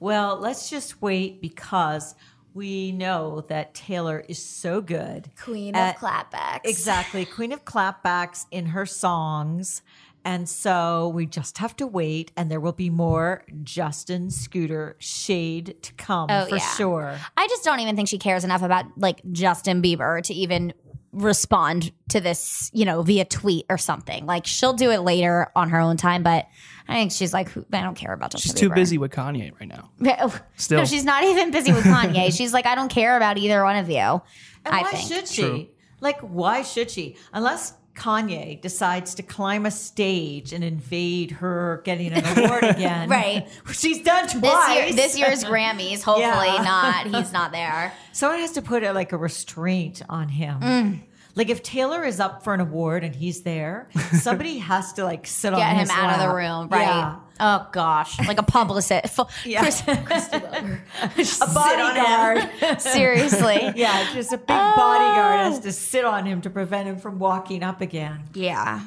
Well, 0.00 0.36
let's 0.38 0.70
just 0.70 1.00
wait 1.02 1.40
because 1.40 2.14
we 2.54 2.92
know 2.92 3.42
that 3.48 3.74
Taylor 3.74 4.24
is 4.28 4.44
so 4.44 4.80
good. 4.80 5.30
Queen 5.40 5.74
at- 5.74 5.96
of 5.96 6.00
clapbacks. 6.00 6.60
Exactly. 6.64 7.24
Queen 7.24 7.52
of 7.52 7.64
clapbacks 7.64 8.46
in 8.50 8.66
her 8.66 8.86
songs. 8.86 9.82
And 10.24 10.48
so 10.48 11.08
we 11.08 11.26
just 11.26 11.58
have 11.58 11.74
to 11.76 11.86
wait, 11.86 12.32
and 12.36 12.50
there 12.50 12.60
will 12.60 12.72
be 12.72 12.90
more 12.90 13.44
Justin 13.62 14.30
Scooter 14.30 14.96
shade 14.98 15.76
to 15.82 15.92
come 15.94 16.26
Oh, 16.28 16.44
for 16.46 16.56
yeah. 16.56 16.74
sure. 16.74 17.16
I 17.36 17.46
just 17.46 17.64
don't 17.64 17.80
even 17.80 17.96
think 17.96 18.08
she 18.08 18.18
cares 18.18 18.44
enough 18.44 18.62
about 18.62 18.84
like 18.98 19.22
Justin 19.32 19.80
Bieber 19.80 20.20
to 20.24 20.34
even 20.34 20.74
respond 21.22 21.92
to 22.10 22.20
this, 22.20 22.70
you 22.72 22.84
know, 22.84 23.02
via 23.02 23.24
tweet 23.24 23.66
or 23.68 23.78
something. 23.78 24.26
Like 24.26 24.46
she'll 24.46 24.72
do 24.72 24.90
it 24.90 25.00
later 25.00 25.50
on 25.54 25.70
her 25.70 25.78
own 25.80 25.96
time, 25.96 26.22
but 26.22 26.46
I 26.88 26.94
think 26.94 27.12
she's 27.12 27.32
like, 27.34 27.50
I 27.56 27.82
don't 27.82 27.94
care 27.96 28.12
about 28.12 28.30
Justin 28.32 28.50
She's 28.52 28.60
too 28.60 28.70
busy 28.70 28.96
with 28.98 29.10
Kanye 29.12 29.52
right 29.60 29.68
now. 29.68 29.90
No, 30.00 30.32
Still. 30.56 30.84
she's 30.86 31.04
not 31.04 31.24
even 31.24 31.50
busy 31.50 31.72
with 31.72 31.84
Kanye. 31.84 32.32
she's 32.36 32.52
like, 32.52 32.66
I 32.66 32.74
don't 32.74 32.90
care 32.90 33.16
about 33.16 33.36
either 33.38 33.62
one 33.62 33.76
of 33.76 33.90
you. 33.90 33.96
And 33.96 34.22
I 34.64 34.82
why 34.82 34.90
think. 34.92 35.08
should 35.08 35.28
she? 35.28 35.42
True. 35.42 35.66
Like, 36.00 36.20
why 36.20 36.62
should 36.62 36.90
she? 36.90 37.16
Unless 37.32 37.74
Kanye 37.94 38.60
decides 38.60 39.16
to 39.16 39.24
climb 39.24 39.66
a 39.66 39.70
stage 39.72 40.52
and 40.52 40.62
invade 40.62 41.32
her 41.32 41.82
getting 41.84 42.12
an 42.12 42.38
award 42.38 42.62
again. 42.76 43.08
Right. 43.08 43.48
She's 43.66 43.82
he's 43.82 44.02
done 44.04 44.24
This 44.26 44.34
twice. 44.34 44.76
year, 44.76 44.92
this 44.94 45.18
year's 45.18 45.42
Grammys, 45.44 46.02
hopefully 46.02 46.46
Yeah. 46.46 46.62
not. 46.62 47.06
He's 47.22 47.32
not 47.32 47.50
there. 47.50 47.92
Someone 48.12 48.38
has 48.38 48.52
to 48.52 48.62
put 48.62 48.84
a, 48.84 48.92
like 48.92 49.12
a 49.12 49.16
restraint 49.16 50.00
on 50.08 50.28
him. 50.28 50.60
Mm. 50.60 51.00
Like 51.38 51.48
if 51.50 51.62
Taylor 51.62 52.04
is 52.04 52.18
up 52.20 52.42
for 52.44 52.52
an 52.52 52.60
award 52.60 53.04
and 53.04 53.14
he's 53.14 53.42
there, 53.42 53.88
somebody 54.20 54.58
has 54.58 54.92
to 54.94 55.04
like 55.04 55.26
sit 55.26 55.52
on 55.54 55.60
Get 55.60 55.70
him 55.72 55.78
his 55.78 55.90
out 55.90 56.14
of 56.20 56.28
the 56.28 56.34
room, 56.34 56.68
right? 56.68 56.80
Yeah. 56.82 57.16
Oh 57.40 57.68
gosh, 57.72 58.18
like 58.26 58.38
a 58.38 58.42
publicist, 58.42 59.18
Yeah. 59.46 59.60
Chris- 59.62 59.82
A 61.40 61.54
bodyguard. 61.54 62.80
Seriously, 62.80 63.70
yeah, 63.76 64.12
just 64.12 64.32
a 64.32 64.38
big 64.38 64.46
bodyguard 64.48 65.38
has 65.40 65.60
to 65.60 65.72
sit 65.72 66.04
on 66.04 66.26
him 66.26 66.40
to 66.42 66.50
prevent 66.50 66.88
him 66.88 66.98
from 66.98 67.18
walking 67.18 67.62
up 67.62 67.80
again. 67.80 68.24
yeah. 68.34 68.80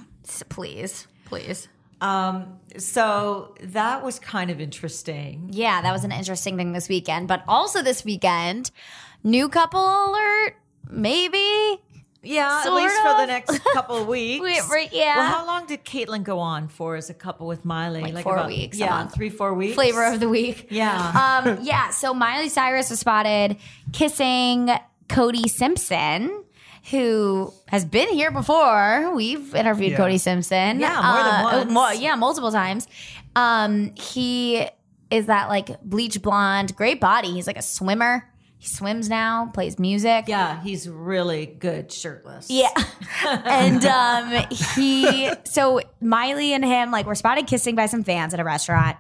Please, 0.50 1.08
please. 1.26 1.68
Um, 2.00 2.60
so 2.78 3.56
that 3.64 4.04
was 4.04 4.18
kind 4.20 4.50
of 4.50 4.60
interesting. 4.62 5.50
Yeah, 5.52 5.82
that 5.82 5.92
was 5.92 6.04
an 6.04 6.12
interesting 6.12 6.58
thing 6.58 6.72
this 6.74 6.88
weekend. 6.90 7.28
But 7.28 7.44
also 7.48 7.82
this 7.82 8.04
weekend, 8.06 8.72
new 9.24 9.50
couple 9.50 9.82
alert, 9.82 10.56
maybe. 10.90 11.82
Yeah, 12.24 12.58
at 12.60 12.64
Sort 12.66 12.84
least 12.84 12.96
for 13.02 13.18
the 13.18 13.26
next 13.26 13.64
couple 13.74 13.96
of 13.98 14.08
weeks. 14.18 14.44
Yeah. 14.92 15.18
Well, 15.18 15.26
how 15.26 15.46
long 15.48 15.66
did 15.66 15.84
Kaitlynn 15.84 16.24
go 16.24 16.38
on 16.40 16.68
for 16.68 16.96
as 16.96 17.10
a 17.10 17.14
couple 17.16 17.48
with 17.48 17.66
Miley? 17.66 18.12
Like 18.12 18.24
four 18.24 18.46
weeks, 18.46 18.78
Yeah, 18.78 19.08
three, 19.08 19.30
four 19.32 19.54
weeks. 19.56 19.74
Flavor 19.76 20.06
of 20.06 20.20
the 20.20 20.30
week. 20.30 20.68
Yeah. 20.70 21.42
Um, 21.46 21.60
yeah. 21.64 21.90
So 21.90 22.14
Miley 22.14 22.50
Cyrus 22.50 22.90
was 22.92 23.00
spotted 23.00 23.58
kissing 23.92 24.70
Cody 25.10 25.48
Simpson. 25.48 26.44
who 26.90 27.54
has 27.68 27.86
been 27.86 28.10
here 28.10 28.32
before. 28.32 29.14
We've 29.16 29.54
interviewed 29.56 29.92
Yeah. 29.92 29.98
Cody 29.98 30.18
Simpson. 30.18 30.80
Yeah, 30.80 31.00
more 31.02 31.24
than 31.24 31.34
Uh, 31.34 31.58
once. 31.66 31.72
more- 31.72 31.94
yeah, 31.94 32.16
multiple 32.16 32.52
times. 32.52 32.88
Um, 33.36 33.94
he 33.96 34.68
is 35.12 35.26
that 35.28 35.50
like 35.50 35.82
bleach 35.84 36.22
blonde, 36.22 36.76
great 36.76 37.00
body. 37.02 37.32
He's 37.32 37.46
like 37.48 37.58
a 37.58 37.62
swimmer. 37.62 38.28
He 38.62 38.68
swims 38.68 39.10
now, 39.10 39.50
plays 39.56 39.80
music. 39.80 40.26
Yeah, 40.28 40.62
he's 40.62 40.88
really 40.88 41.48
good 41.48 41.92
shirtless. 41.92 42.48
Yeah. 42.48 42.70
and 43.26 43.84
um 43.84 44.46
he 44.52 45.32
so 45.46 45.82
Miley 46.00 46.54
and 46.54 46.64
him 46.64 46.92
like 46.92 47.08
were 47.08 47.16
spotted 47.16 47.48
kissing 47.48 47.74
by 47.74 47.88
some 47.88 48.04
fans 48.04 48.36
at 48.36 48.40
a 48.40 48.44
restaurant. 48.44 48.98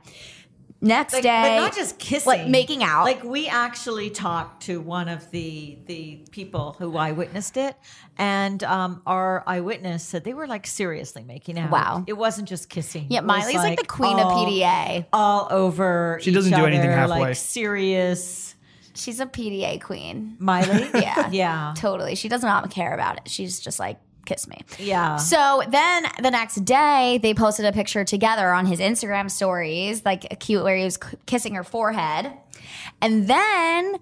Next 0.83 1.13
Like, 1.13 1.21
day 1.21 1.43
but 1.43 1.61
not 1.61 1.75
just 1.75 1.99
kissing, 1.99 2.25
like 2.27 2.47
making 2.47 2.83
out. 2.83 3.03
Like 3.03 3.23
we 3.23 3.47
actually 3.47 4.09
talked 4.09 4.63
to 4.63 4.81
one 4.81 5.07
of 5.07 5.29
the 5.29 5.77
the 5.85 6.21
people 6.31 6.75
who 6.79 6.97
eyewitnessed 6.97 7.55
it, 7.55 7.75
and 8.17 8.63
um, 8.63 9.03
our 9.05 9.43
eyewitness 9.45 10.03
said 10.03 10.23
they 10.23 10.33
were 10.33 10.47
like 10.47 10.65
seriously 10.65 11.23
making 11.23 11.59
out. 11.59 11.69
Wow. 11.69 12.03
it 12.07 12.13
wasn't 12.13 12.49
just 12.49 12.67
kissing. 12.67 13.05
yeah, 13.11 13.21
Miley's 13.21 13.57
like, 13.57 13.77
the 13.79 13.85
queen 13.85 14.17
of 14.17 14.25
PDA. 14.25 15.05
all 15.13 15.47
over. 15.51 16.17
She 16.19 16.31
doesn't 16.31 16.51
each 16.51 16.57
do 16.57 16.65
anything 16.65 16.89
halfway. 16.89 17.19
Like 17.19 17.35
serious 17.35 18.55
She's 18.95 19.19
a 19.19 19.25
PDA 19.25 19.81
queen. 19.81 20.35
Miley. 20.39 20.89
Yeah. 20.93 21.29
yeah, 21.31 21.73
Totally. 21.77 22.15
She 22.15 22.29
does 22.29 22.43
not 22.43 22.69
care 22.71 22.93
about 22.93 23.17
it. 23.17 23.29
She's 23.29 23.59
just 23.59 23.79
like, 23.79 23.97
kiss 24.25 24.47
me. 24.47 24.61
yeah. 24.77 25.15
So 25.17 25.63
then 25.67 26.05
the 26.21 26.29
next 26.31 26.63
day, 26.63 27.19
they 27.23 27.33
posted 27.33 27.65
a 27.65 27.71
picture 27.71 28.03
together 28.05 28.51
on 28.53 28.65
his 28.65 28.79
Instagram 28.79 29.31
stories, 29.31 30.05
like 30.05 30.31
a 30.31 30.35
cute 30.35 30.63
where 30.63 30.77
he 30.77 30.83
was 30.83 30.97
kissing 31.25 31.55
her 31.55 31.63
forehead. 31.63 32.31
And 33.01 33.27
then 33.27 33.97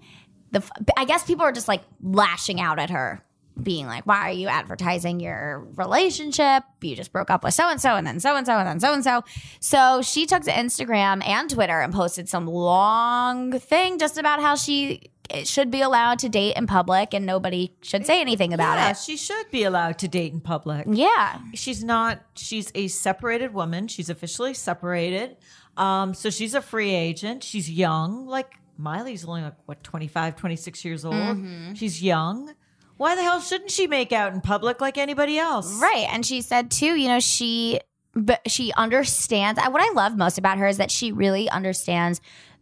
the 0.52 0.62
I 0.96 1.04
guess 1.06 1.24
people 1.24 1.44
are 1.44 1.52
just 1.52 1.68
like 1.68 1.82
lashing 2.02 2.60
out 2.60 2.78
at 2.78 2.90
her, 2.90 3.24
being 3.62 3.86
like, 3.86 4.06
"Why 4.06 4.28
are 4.28 4.32
you 4.32 4.48
advertising 4.48 5.20
your 5.20 5.66
relationship? 5.76 6.64
You 6.80 6.96
just 6.96 7.12
broke 7.12 7.30
up 7.30 7.44
with 7.44 7.54
so 7.54 7.68
and 7.68 7.80
so, 7.80 7.94
and 7.96 8.06
then 8.06 8.20
so 8.20 8.36
and 8.36 8.46
so, 8.46 8.54
and 8.58 8.66
then 8.68 8.80
so 8.80 8.92
and 8.92 9.04
so." 9.04 9.22
So 9.60 10.02
she 10.02 10.26
took 10.26 10.42
to 10.44 10.50
Instagram 10.50 11.26
and 11.26 11.48
Twitter 11.50 11.80
and 11.80 11.92
posted 11.92 12.28
some 12.28 12.46
long 12.46 13.58
thing 13.58 13.98
just 13.98 14.18
about 14.18 14.40
how 14.40 14.54
she 14.54 15.10
should 15.44 15.70
be 15.70 15.80
allowed 15.80 16.18
to 16.18 16.28
date 16.28 16.56
in 16.56 16.66
public 16.66 17.14
and 17.14 17.24
nobody 17.24 17.72
should 17.82 18.04
say 18.04 18.20
anything 18.20 18.52
about 18.52 18.74
yeah, 18.78 18.90
it. 18.90 18.96
she 18.96 19.16
should 19.16 19.48
be 19.52 19.62
allowed 19.62 19.96
to 19.98 20.08
date 20.08 20.32
in 20.32 20.40
public. 20.40 20.84
Yeah. 20.90 21.38
she's 21.54 21.84
not 21.84 22.20
she's 22.34 22.72
a 22.74 22.88
separated 22.88 23.54
woman 23.54 23.86
she's 23.86 24.10
officially 24.10 24.54
separated 24.54 25.36
um 25.76 26.14
so 26.14 26.30
she's 26.30 26.52
a 26.54 26.60
free 26.60 26.92
agent 26.92 27.44
she's 27.44 27.70
young 27.70 28.26
like 28.26 28.54
miley's 28.76 29.24
only 29.24 29.42
like 29.42 29.54
what 29.66 29.80
25 29.84 30.34
26 30.34 30.84
years 30.84 31.04
old 31.04 31.14
Mm-hmm. 31.14 31.74
she's 31.74 32.02
young 32.02 32.52
why 33.00 33.14
the 33.16 33.22
hell 33.22 33.40
shouldn't 33.40 33.70
she 33.70 33.86
make 33.86 34.12
out 34.12 34.34
in 34.34 34.42
public 34.42 34.78
like 34.78 34.98
anybody 34.98 35.38
else 35.38 35.80
Right. 35.80 36.06
And 36.10 36.24
she 36.24 36.42
said 36.42 36.70
too, 36.70 36.94
you 36.96 37.08
know, 37.08 37.18
she 37.18 37.80
but 38.12 38.50
she 38.50 38.72
understands 38.76 39.58
what 39.70 39.80
I 39.80 39.92
love 39.94 40.18
most 40.18 40.36
about 40.36 40.58
her 40.58 40.66
is 40.66 40.76
that 40.76 40.90
she 40.90 41.10
really 41.10 41.48
understands 41.48 42.20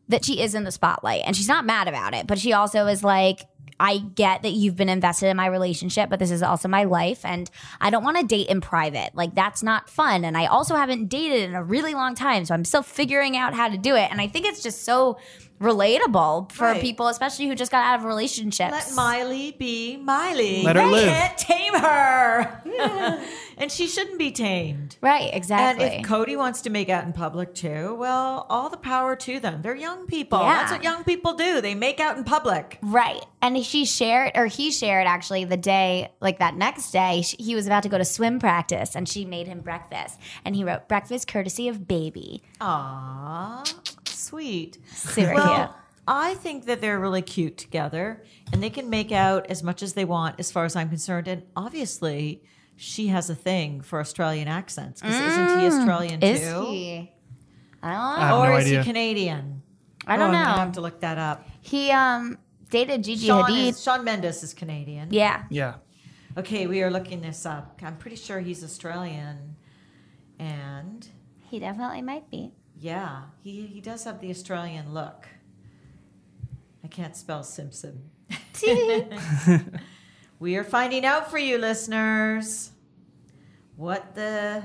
that 0.09 0.25
she 0.25 0.41
is 0.41 0.55
in 0.55 0.63
the 0.63 0.71
spotlight 0.71 1.23
and 1.25 1.35
she's 1.35 1.49
not 1.49 1.67
mad 1.67 1.89
about 1.89 2.15
it, 2.15 2.29
but 2.29 2.39
she 2.39 2.53
also 2.53 2.87
is 2.87 3.03
like 3.03 3.47
I 3.81 3.99
get 3.99 4.43
that 4.43 4.53
you've 4.53 4.77
been 4.77 4.89
invested 4.89 5.29
in 5.29 5.37
my 5.37 5.47
relationship, 5.47 6.09
but 6.09 6.19
this 6.19 6.31
is 6.31 6.43
also 6.43 6.69
my 6.69 6.85
life 6.85 7.25
and 7.25 7.51
I 7.81 7.91
don't 7.91 8.05
want 8.05 8.19
to 8.19 8.25
date 8.25 8.49
in 8.49 8.61
private. 8.61 9.11
Like 9.15 9.35
that's 9.35 9.65
not 9.65 9.91
fun 9.91 10.25
and 10.25 10.37
I 10.37 10.47
also 10.47 10.77
haven't 10.77 11.09
dated 11.09 11.49
in 11.49 11.57
a 11.57 11.65
really 11.65 11.95
long 11.95 12.15
time, 12.15 12.45
so 12.45 12.55
I'm 12.55 12.65
still 12.65 12.83
figuring 12.83 13.37
out 13.37 13.55
how 13.55 13.69
to 13.69 13.77
do 13.77 13.97
it 13.97 14.09
and 14.13 14.21
I 14.21 14.29
think 14.29 14.47
it's 14.47 14.63
just 14.63 14.85
so 14.85 15.19
relatable 15.61 16.53
for 16.53 16.65
Right. 16.69 16.81
people 16.81 17.09
especially 17.09 17.49
who 17.49 17.55
just 17.55 17.71
got 17.71 17.85
out 17.85 18.01
of 18.01 18.05
relationships. 18.05 18.71
let 18.73 18.95
miley 18.95 19.53
be 19.59 19.97
miley 19.97 20.63
Let 20.63 20.77
her 20.77 20.83
You 20.87 20.91
live. 20.93 21.09
can't 21.09 21.39
tame 21.39 21.75
her 21.75 22.63
and 23.59 23.71
she 23.73 23.87
shouldn't 23.87 24.19
be 24.19 24.31
tamed 24.31 24.97
right, 25.01 25.31
exactly. 25.35 25.85
And 25.87 25.95
if 26.05 26.07
Cody 26.09 26.37
wants 26.37 26.63
to 26.63 26.71
make 26.71 26.89
out 26.89 27.05
in 27.05 27.13
public 27.13 27.55
too, 27.55 27.95
well, 27.95 28.47
all 28.49 28.69
the 28.69 28.77
power 28.77 29.15
to 29.17 29.41
them. 29.41 29.63
They're 29.63 29.75
young 29.77 30.07
people. 30.07 30.39
Yeah. 30.41 30.55
That's 30.55 30.73
what 30.73 30.83
young 30.85 31.05
people 31.05 31.35
do. 31.35 31.61
They 31.61 31.75
make 31.75 32.01
out 32.01 32.17
in 32.17 32.25
public. 32.25 32.79
Right. 32.83 33.25
And 33.43 33.65
she 33.65 33.85
shared, 33.85 34.33
or 34.35 34.47
he 34.47 34.71
shared 34.71 35.07
actually 35.07 35.45
the 35.45 35.57
day, 35.57 36.11
like 36.21 36.39
that 36.41 36.57
next 36.57 36.91
day, 36.91 37.23
sh- 37.23 37.37
he 37.39 37.55
was 37.55 37.67
about 37.67 37.83
to 37.85 37.89
go 37.89 37.99
to 37.99 38.05
swim 38.05 38.39
practice 38.39 38.95
and 38.97 39.09
she 39.09 39.25
made 39.25 39.47
him 39.47 39.61
breakfast. 39.61 40.19
And 40.45 40.55
he 40.57 40.65
wrote, 40.65 40.89
breakfast 40.89 41.29
courtesy 41.29 41.69
of 41.69 41.87
baby. 41.87 42.43
Aw, 42.61 43.63
sweet. 44.29 44.79
Super 44.95 45.35
well, 45.35 45.57
cute. 45.57 45.71
I 46.07 46.35
think 46.35 46.65
that 46.67 46.81
they're 46.81 46.99
really 47.01 47.23
cute 47.23 47.57
together 47.59 48.23
and 48.53 48.63
they 48.63 48.71
can 48.71 48.89
make 48.89 49.13
out 49.13 49.47
as 49.51 49.63
much 49.63 49.83
as 49.83 49.93
they 49.93 50.05
want, 50.05 50.39
as 50.39 50.51
far 50.51 50.65
as 50.65 50.75
I'm 50.77 50.89
concerned. 50.89 51.29
And 51.29 51.43
obviously, 51.57 52.43
she 52.77 53.09
has 53.09 53.29
a 53.29 53.35
thing 53.35 53.81
for 53.83 54.01
Australian 54.01 54.49
accents 54.49 55.01
because 55.03 55.17
isn't 55.21 55.61
he 55.61 55.67
Australian 55.67 56.21
Mm. 56.21 56.25
Is 56.35 56.41
too? 56.41 56.65
he? 56.71 57.13
I 57.83 57.93
don't 57.93 58.01
I 58.01 58.17
know. 58.17 58.21
have 58.27 58.39
Or 58.39 58.49
no 58.53 58.57
is 58.57 58.67
idea. 58.67 58.79
he 58.83 58.85
Canadian? 58.87 59.63
I 60.07 60.17
don't 60.17 60.23
Oh, 60.23 60.27
I'm 60.29 60.33
know. 60.33 60.45
gonna 60.51 60.61
have 60.61 60.73
to 60.73 60.81
look 60.81 61.01
that 61.01 61.19
up. 61.19 61.47
He 61.61 61.91
um 61.91 62.39
dated 62.71 63.05
Gigi 63.05 63.27
Shawn, 63.27 63.51
Hadid. 63.51 63.69
is, 63.69 63.83
Shawn 63.83 64.05
Mendes 64.05 64.43
is 64.43 64.55
Canadian. 64.55 65.09
yeah. 65.13 65.45
Yeah. 65.51 65.75
Okay, 66.37 66.67
we 66.67 66.83
are 66.83 66.91
looking 66.91 67.21
this 67.21 67.45
up. 67.45 67.81
I'm 67.83 67.97
pretty 67.97 68.17
sure 68.17 68.41
he's 68.41 68.63
Australian. 68.65 69.57
And 70.39 71.07
He 71.51 71.59
definitely 71.59 72.03
might 72.03 72.31
be. 72.31 72.53
Yeah, 72.79 73.23
he, 73.43 73.67
he 73.67 73.81
does 73.81 74.05
have 74.05 74.21
the 74.21 74.31
Australian 74.31 74.93
look. 74.95 75.27
I 76.85 76.89
can't 76.89 77.17
spell 77.17 77.43
Simpson. 77.43 78.11
we 80.39 80.57
are 80.57 80.65
finding 80.65 81.05
out 81.05 81.31
for 81.31 81.39
you, 81.39 81.59
listeners, 81.59 82.71
what 83.77 84.15
the 84.15 84.63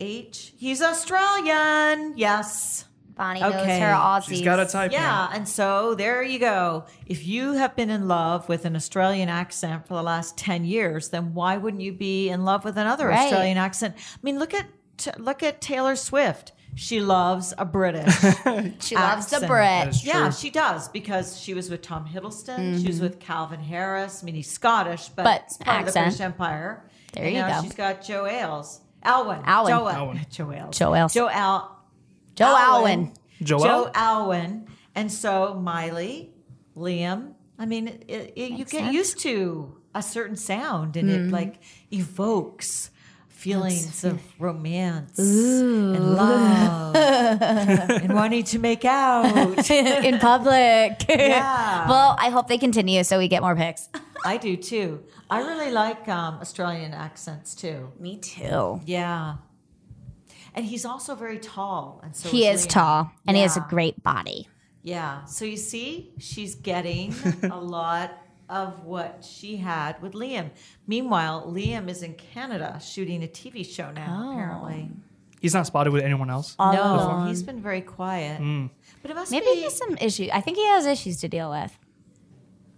H. 0.00 0.52
He's 0.56 0.82
Australian. 0.82 2.14
Yes. 2.16 2.86
Bonnie 3.14 3.40
knows 3.40 3.54
Okay. 3.54 3.78
her 3.78 3.92
Aussies. 3.92 4.28
She's 4.28 4.42
got 4.42 4.58
a 4.58 4.64
type 4.66 4.90
Yeah, 4.90 5.00
now. 5.02 5.30
and 5.34 5.46
so 5.46 5.94
there 5.94 6.22
you 6.22 6.38
go. 6.38 6.86
If 7.06 7.26
you 7.26 7.52
have 7.52 7.76
been 7.76 7.90
in 7.90 8.08
love 8.08 8.48
with 8.48 8.64
an 8.64 8.74
Australian 8.74 9.28
accent 9.28 9.86
for 9.86 9.94
the 9.94 10.02
last 10.02 10.38
10 10.38 10.64
years, 10.64 11.10
then 11.10 11.34
why 11.34 11.58
wouldn't 11.58 11.82
you 11.82 11.92
be 11.92 12.30
in 12.30 12.44
love 12.44 12.64
with 12.64 12.78
another 12.78 13.08
Right. 13.08 13.24
Australian 13.26 13.58
accent? 13.58 13.94
I 13.98 14.18
mean, 14.22 14.38
look 14.38 14.54
at 14.54 14.66
look 15.18 15.42
at 15.42 15.60
Taylor 15.60 15.94
Swift. 15.94 16.52
She 16.74 17.00
loves 17.00 17.52
a 17.58 17.64
British. 17.64 18.14
She 18.80 18.96
loves 18.96 19.26
the 19.26 19.36
accent. 19.36 19.46
Brit. 19.46 20.04
Yeah, 20.04 20.30
she 20.30 20.50
does 20.50 20.88
because 20.88 21.38
she 21.38 21.54
was 21.54 21.70
with 21.70 21.82
Tom 21.82 22.06
Hiddleston. 22.06 22.80
She 22.80 22.86
was 22.86 23.00
with 23.00 23.20
Calvin 23.20 23.60
Harris. 23.60 24.22
I 24.22 24.24
mean, 24.24 24.34
he's 24.34 24.50
Scottish, 24.50 25.08
but, 25.08 25.22
Mm-hmm. 25.22 25.24
But 25.24 25.42
it's 25.46 25.56
part 25.58 25.80
of 25.80 25.86
the. 25.86 26.00
British 26.00 26.20
Empire. 26.20 26.84
There 27.12 27.24
and 27.24 27.34
you 27.34 27.40
now 27.40 27.60
go. 27.60 27.62
She's 27.62 27.74
got 27.74 28.02
Joe 28.02 28.26
Ailes. 28.26 28.80
Alwyn. 29.02 29.40
Alwyn. 29.44 29.72
Joe, 29.72 29.88
Alwyn. 29.88 30.26
Joe 30.30 30.52
Ailes. 30.52 30.78
Joe 30.78 30.94
Ailes. 30.94 31.12
Joe 31.12 31.28
Al. 31.28 31.84
Joe 32.34 32.56
Alwyn. 32.56 33.12
Joelle? 33.42 33.62
Joe 33.62 33.90
Alwyn. 33.94 34.66
And 34.94 35.10
so 35.12 35.54
Miley, 35.54 36.32
Liam. 36.76 37.34
I 37.58 37.66
mean, 37.66 37.88
it, 38.08 38.32
it, 38.36 38.52
you 38.52 38.58
get 38.64 38.70
sense. 38.70 38.94
used 38.94 39.18
to 39.20 39.76
a 39.94 40.02
certain 40.02 40.36
sound 40.36 40.96
and 40.96 41.10
it 41.10 41.30
like 41.30 41.60
evokes 41.92 42.90
feelings 43.42 44.04
of 44.04 44.20
romance 44.38 45.18
and 45.18 46.14
love 46.14 46.94
and 48.02 48.14
wanting 48.14 48.44
to 48.44 48.58
make 48.58 48.84
out. 48.84 49.70
in 49.70 50.18
public. 50.18 51.04
Yeah. 51.08 51.88
well, 51.88 52.16
I 52.18 52.30
hope 52.30 52.48
they 52.48 52.58
continue 52.58 53.02
so 53.04 53.18
we 53.18 53.28
get 53.28 53.42
more 53.42 53.54
pics. 53.56 53.88
I 54.24 54.36
do 54.36 54.56
too. 54.56 55.02
I 55.30 55.40
really 55.40 55.70
like 55.70 56.08
um, 56.08 56.38
Australian 56.40 56.92
accents 56.94 57.54
too. 57.54 57.90
Me 57.98 58.18
too. 58.18 58.80
Yeah. 58.86 59.36
And 60.54 60.64
he's 60.64 60.84
also 60.84 61.14
very 61.14 61.38
tall. 61.38 62.00
And 62.04 62.14
so 62.14 62.28
He 62.28 62.46
is 62.46 62.66
Liam. 62.66 62.70
tall 62.70 63.10
and 63.26 63.36
he 63.36 63.42
has 63.42 63.56
a 63.56 63.66
great 63.68 64.02
body. 64.02 64.48
Yeah. 64.82 65.24
So 65.24 65.44
you 65.44 65.56
see, 65.56 66.12
she's 66.18 66.54
getting 66.54 67.14
a 67.42 67.58
lot 67.58 68.10
of 68.52 68.84
what 68.84 69.24
she 69.28 69.56
had 69.56 70.00
with 70.02 70.12
Liam. 70.12 70.50
Meanwhile, 70.86 71.46
Liam 71.50 71.88
is 71.88 72.02
in 72.02 72.14
Canada 72.14 72.78
shooting 72.84 73.24
a 73.24 73.26
TV 73.26 73.64
show 73.64 73.90
now, 73.90 74.20
Oh. 74.24 74.32
apparently. 74.32 74.90
He's 75.40 75.54
not 75.54 75.66
spotted 75.66 75.92
with 75.92 76.04
anyone 76.04 76.30
else. 76.30 76.54
no, 76.60 77.24
he's 77.28 77.42
been 77.42 77.60
very 77.60 77.80
quiet. 77.80 78.38
Hmm. 78.38 78.66
But 79.00 79.10
it 79.10 79.14
must 79.14 79.30
Maybe 79.32 79.46
be. 79.46 79.54
he 79.56 79.62
has 79.64 79.76
some 79.76 79.96
issues. 80.00 80.28
I 80.32 80.40
think 80.40 80.56
he 80.58 80.66
has 80.66 80.86
issues 80.86 81.18
to 81.22 81.28
deal 81.28 81.50
with. 81.50 81.76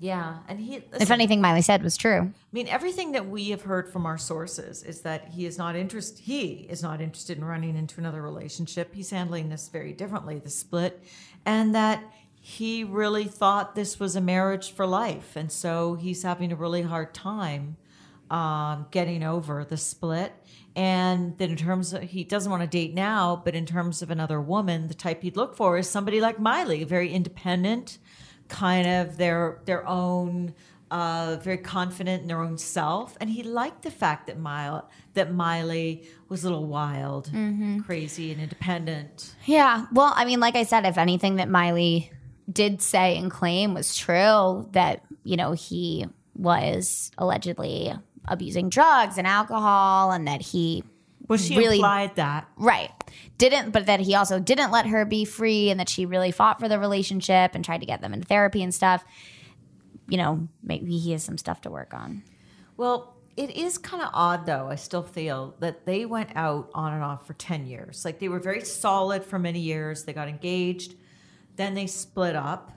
yeah. 0.00 0.38
And 0.48 0.58
he. 0.60 0.82
If 1.00 1.10
anything 1.10 1.40
Miley 1.40 1.60
said 1.62 1.82
was 1.82 1.96
true. 1.96 2.20
I 2.20 2.32
mean, 2.52 2.68
everything 2.68 3.12
that 3.12 3.28
we 3.28 3.50
have 3.50 3.62
heard 3.62 3.88
from 3.92 4.06
our 4.06 4.16
sources 4.18 4.82
is 4.82 5.00
that 5.02 5.28
he 5.28 5.44
is 5.46 5.58
not 5.58 5.76
interest. 5.76 6.18
He 6.20 6.66
is 6.70 6.82
not 6.82 7.00
interested 7.00 7.36
in 7.38 7.44
running 7.44 7.76
into 7.76 8.00
another 8.00 8.22
relationship. 8.22 8.94
He's 8.94 9.10
handling 9.10 9.48
this 9.50 9.68
very 9.68 9.92
differently, 9.92 10.38
the 10.38 10.50
split, 10.50 11.02
and 11.44 11.74
that 11.74 12.02
he 12.46 12.84
really 12.84 13.24
thought 13.24 13.74
this 13.74 13.98
was 13.98 14.16
a 14.16 14.20
marriage 14.20 14.70
for 14.70 14.86
life, 14.86 15.34
and 15.34 15.50
so 15.50 15.94
he's 15.94 16.22
having 16.24 16.52
a 16.52 16.56
really 16.56 16.82
hard 16.82 17.14
time 17.14 17.78
um, 18.30 18.84
getting 18.90 19.22
over 19.22 19.64
the 19.64 19.78
split. 19.78 20.34
And 20.76 21.38
then, 21.38 21.48
in 21.50 21.56
terms 21.56 21.94
of 21.94 22.02
he 22.02 22.22
doesn't 22.22 22.50
want 22.50 22.62
to 22.62 22.66
date 22.68 22.92
now, 22.92 23.40
but 23.42 23.54
in 23.54 23.64
terms 23.64 24.02
of 24.02 24.10
another 24.10 24.42
woman, 24.42 24.88
the 24.88 24.94
type 24.94 25.22
he'd 25.22 25.38
look 25.38 25.56
for 25.56 25.78
is 25.78 25.88
somebody 25.88 26.20
like 26.20 26.38
Miley, 26.38 26.84
very 26.84 27.10
independent, 27.10 27.96
kind 28.48 28.86
of 28.86 29.16
their 29.16 29.62
their 29.64 29.88
own 29.88 30.52
uh, 30.90 31.38
very 31.42 31.56
confident 31.56 32.20
in 32.22 32.28
their 32.28 32.42
own 32.42 32.58
self, 32.58 33.16
and 33.22 33.30
he 33.30 33.42
liked 33.42 33.82
the 33.84 33.90
fact 33.90 34.26
that 34.26 34.38
Miley, 34.38 34.82
that 35.14 35.32
Miley 35.32 36.02
was 36.28 36.44
a 36.44 36.50
little 36.50 36.66
wild, 36.66 37.30
Mm-hmm. 37.32 37.80
crazy, 37.80 38.32
and 38.32 38.40
independent. 38.42 39.34
Yeah. 39.46 39.86
Well, 39.92 40.12
I 40.14 40.26
mean, 40.26 40.40
like 40.40 40.56
I 40.56 40.64
said, 40.64 40.84
if 40.84 40.98
anything 40.98 41.36
that 41.36 41.48
Miley 41.48 42.10
did 42.50 42.82
say 42.82 43.16
and 43.16 43.30
claim 43.30 43.74
was 43.74 43.96
true, 43.96 44.68
that, 44.72 45.02
you 45.22 45.36
know, 45.36 45.52
he 45.52 46.06
was 46.34 47.10
allegedly 47.18 47.92
abusing 48.26 48.68
drugs 48.68 49.18
and 49.18 49.26
alcohol 49.26 50.10
and 50.10 50.26
that 50.28 50.40
he 50.42 50.82
Well, 51.26 51.38
she 51.38 51.56
Really- 51.56 51.76
implied 51.76 52.16
that. 52.16 52.46
Right. 52.56 52.90
Didn't, 53.38 53.70
but 53.70 53.86
that 53.86 54.00
he 54.00 54.14
also 54.14 54.38
didn't 54.38 54.70
let 54.70 54.86
her 54.86 55.06
be 55.06 55.24
free 55.24 55.70
and 55.70 55.80
that 55.80 55.88
she 55.88 56.04
really 56.04 56.30
fought 56.30 56.60
for 56.60 56.68
the 56.68 56.78
relationship 56.78 57.54
and 57.54 57.64
tried 57.64 57.80
to 57.80 57.86
get 57.86 58.02
them 58.02 58.12
into 58.12 58.26
therapy 58.26 58.62
and 58.62 58.74
stuff. 58.74 59.02
You 60.06 60.18
know, 60.18 60.48
maybe 60.62 60.98
he 60.98 61.12
has 61.12 61.24
some 61.24 61.38
stuff 61.38 61.62
to 61.62 61.70
work 61.70 61.94
on. 61.94 62.24
Well, 62.76 63.14
it 63.38 63.56
is 63.56 63.78
kind 63.78 64.02
of 64.02 64.10
odd, 64.12 64.44
though. 64.44 64.68
I 64.68 64.74
still 64.74 65.02
feel 65.02 65.54
that 65.60 65.86
they 65.86 66.04
went 66.04 66.30
out 66.36 66.68
on 66.74 66.92
and 66.92 67.02
off 67.02 67.26
for 67.26 67.32
10 67.32 67.66
years. 67.66 68.04
Like 68.04 68.18
they 68.18 68.28
were 68.28 68.38
very 68.38 68.62
solid 68.62 69.24
for 69.24 69.38
many 69.38 69.60
years. 69.60 70.04
They 70.04 70.12
got 70.12 70.28
engaged, 70.28 70.94
then 71.56 71.74
they 71.74 71.86
split 71.86 72.36
up, 72.36 72.72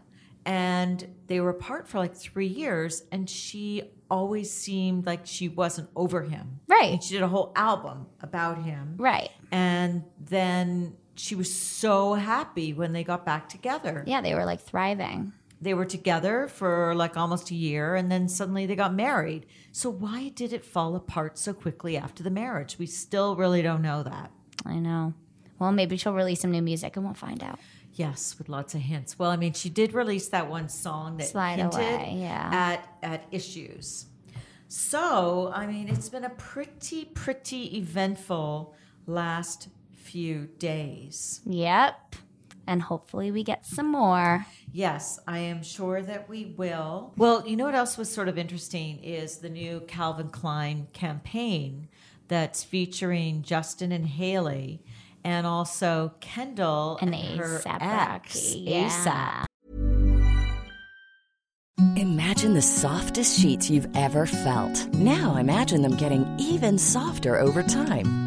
and 0.46 1.08
they 1.28 1.40
were 1.40 1.50
apart 1.50 1.88
for 1.88 2.00
like 2.00 2.16
three 2.16 2.48
years. 2.48 3.04
And 3.12 3.30
she 3.30 3.84
always 4.10 4.52
seemed 4.52 5.06
like 5.06 5.26
she 5.26 5.50
wasn't 5.50 5.90
over 5.96 6.22
him. 6.22 6.60
Right. 6.68 6.94
And 6.94 7.04
she 7.04 7.16
did 7.16 7.24
a 7.24 7.28
whole 7.28 7.52
album 7.56 8.08
about 8.22 8.64
him. 8.64 8.96
Right. 8.98 9.30
And 9.52 10.04
then 10.20 10.96
she 11.16 11.36
was 11.36 11.54
so 11.54 12.14
happy 12.14 12.74
when 12.74 12.94
they 12.94 13.04
got 13.04 13.26
back 13.26 13.50
together. 13.50 14.04
Yeah, 14.08 14.22
they 14.22 14.34
were 14.34 14.46
like 14.46 14.62
thriving. 14.62 15.34
They 15.60 15.74
were 15.74 15.86
together 15.86 16.48
for 16.48 16.94
like 16.94 17.18
almost 17.18 17.50
a 17.50 17.56
year 17.56 17.96
and 17.96 18.12
then 18.12 18.30
suddenly 18.30 18.68
they 18.68 18.76
got 18.76 18.94
married. 18.94 19.48
So 19.72 19.90
why 19.90 20.30
did 20.30 20.54
it 20.54 20.64
fall 20.64 20.96
apart 20.96 21.38
so 21.40 21.54
quickly 21.54 21.98
after 21.98 22.22
the 22.22 22.30
marriage? 22.30 22.78
We 22.78 22.86
still 22.86 23.36
really 23.36 23.64
don't 23.64 23.82
know 23.82 24.04
that. 24.04 24.32
I 24.66 24.76
know. 24.76 25.14
Well, 25.58 25.72
maybe 25.72 25.98
she'll 25.98 26.14
release 26.14 26.42
some 26.42 26.52
new 26.52 26.62
music 26.62 26.96
and 26.96 27.06
we'll 27.06 27.16
find 27.16 27.44
out. 27.44 27.60
Yes, 27.98 28.36
with 28.38 28.48
lots 28.48 28.76
of 28.76 28.82
hints. 28.82 29.18
Well, 29.18 29.32
I 29.32 29.38
mean, 29.38 29.54
she 29.54 29.70
did 29.70 29.94
release 29.94 30.28
that 30.30 30.50
one 30.50 30.70
song 30.70 31.18
that 31.18 31.28
Slide 31.28 31.58
hinted 31.58 31.80
Away, 31.80 32.18
yeah. 32.20 32.50
at 32.52 32.88
at 33.02 33.26
issues. 33.32 34.06
So, 34.68 35.52
I 35.54 35.66
mean, 35.66 35.90
it's 35.90 36.08
been 36.08 36.24
a 36.24 36.30
pretty 36.30 37.06
pretty 37.06 37.76
eventful 37.78 38.76
last 39.08 39.70
few 39.96 40.48
days. 40.60 41.42
Yep. 41.46 42.18
And 42.68 42.82
hopefully 42.84 43.32
we 43.32 43.44
get 43.44 43.66
some 43.66 43.90
more. 43.92 44.46
Yes, 44.72 45.20
I 45.26 45.40
am 45.40 45.64
sure 45.64 46.02
that 46.02 46.30
we 46.30 46.54
will. 46.58 47.14
Well, 47.18 47.48
you 47.48 47.56
know 47.56 47.66
what 47.66 47.76
else 47.76 47.98
was 47.98 48.12
sort 48.12 48.28
of 48.28 48.38
interesting 48.38 49.02
is 49.04 49.38
the 49.38 49.50
new 49.50 49.80
Calvin 49.88 50.30
Klein 50.30 50.88
campaign 50.94 51.88
that's 52.28 52.64
featuring 52.64 53.42
Justin 53.42 53.92
and 53.94 54.06
Hailey 54.06 54.84
and 55.28 55.46
also 55.46 56.14
Kendall 56.22 56.98
And 57.02 57.14
and, 57.14 57.38
her 57.38 57.62
A$AP 57.66 57.82
ex, 57.82 58.36
Rocky, 58.54 58.60
yeah. 58.60 58.88
ASAP. 58.88 59.46
Imagine 61.98 62.54
the 62.54 62.62
softest 62.62 63.40
sheets 63.40 63.70
you've 63.70 63.90
ever 63.96 64.26
felt. 64.26 64.88
Now 64.94 65.36
imagine 65.36 65.82
them 65.82 65.98
getting 65.98 66.26
even 66.40 66.78
softer 66.78 67.40
over 67.40 67.62
time. 67.62 68.27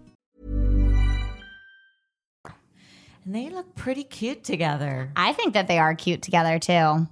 And 3.25 3.35
they 3.35 3.49
look 3.49 3.75
pretty 3.75 4.03
cute 4.03 4.43
together. 4.43 5.11
I 5.15 5.33
think 5.33 5.53
that 5.53 5.67
they 5.67 5.77
are 5.79 5.93
cute 5.95 6.21
together 6.21 6.57
too. 6.59 7.07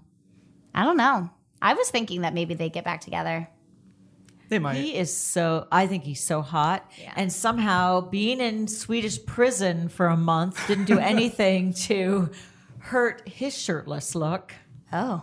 I 0.73 0.83
don't 0.83 0.97
know. 0.97 1.29
I 1.61 1.73
was 1.73 1.89
thinking 1.89 2.21
that 2.21 2.33
maybe 2.33 2.53
they 2.53 2.69
get 2.69 2.83
back 2.85 3.01
together. 3.01 3.47
They 4.49 4.57
might. 4.59 4.77
He 4.77 4.95
is 4.95 5.15
so, 5.15 5.67
I 5.71 5.85
think 5.85 6.03
he's 6.03 6.23
so 6.23 6.41
hot. 6.41 6.89
Yeah. 6.99 7.13
And 7.15 7.31
somehow 7.31 8.01
being 8.01 8.39
in 8.39 8.67
Swedish 8.67 9.23
prison 9.25 9.89
for 9.89 10.07
a 10.07 10.17
month 10.17 10.65
didn't 10.67 10.85
do 10.85 10.97
anything 10.99 11.73
to 11.73 12.31
hurt 12.79 13.27
his 13.27 13.55
shirtless 13.55 14.15
look. 14.15 14.53
Oh, 14.91 15.21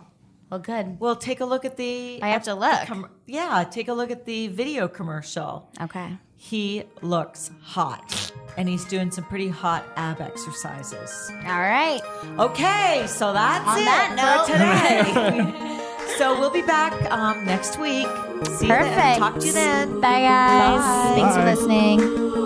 well, 0.49 0.61
good. 0.61 0.97
Well, 1.01 1.17
take 1.17 1.41
a 1.41 1.45
look 1.45 1.65
at 1.65 1.75
the. 1.75 2.19
I 2.21 2.29
have 2.29 2.43
to 2.43 2.51
the 2.51 2.55
look. 2.55 2.85
com- 2.87 3.09
yeah, 3.25 3.65
take 3.69 3.89
a 3.89 3.93
look 3.93 4.11
at 4.11 4.23
the 4.23 4.47
video 4.47 4.87
commercial. 4.87 5.69
Okay. 5.81 6.17
He 6.37 6.83
looks 7.01 7.51
hot, 7.61 8.31
and 8.57 8.69
he's 8.69 8.85
doing 8.85 9.11
some 9.11 9.23
pretty 9.25 9.49
hot 9.49 9.83
ab 9.95 10.21
exercises. 10.21 11.31
All 11.45 11.59
right. 11.59 11.99
Okay, 12.39 13.05
so 13.07 13.33
that's 13.33 13.67
On 13.67 13.77
it 13.79 13.85
that 13.85 14.45
for 14.45 14.53
today. 14.53 16.15
so 16.17 16.39
we'll 16.39 16.51
be 16.51 16.61
back 16.61 16.93
um, 17.11 17.43
next 17.43 17.79
week. 17.79 18.07
See 18.45 18.67
you 18.67 18.73
then. 18.73 18.83
Perfect. 18.83 19.17
Talk 19.19 19.39
to 19.39 19.45
you 19.47 19.51
then. 19.53 19.99
Bye, 19.99 20.21
guys. 20.21 20.79
Bye. 20.79 21.15
Thanks 21.15 21.35
for 21.35 21.43
listening. 21.43 22.36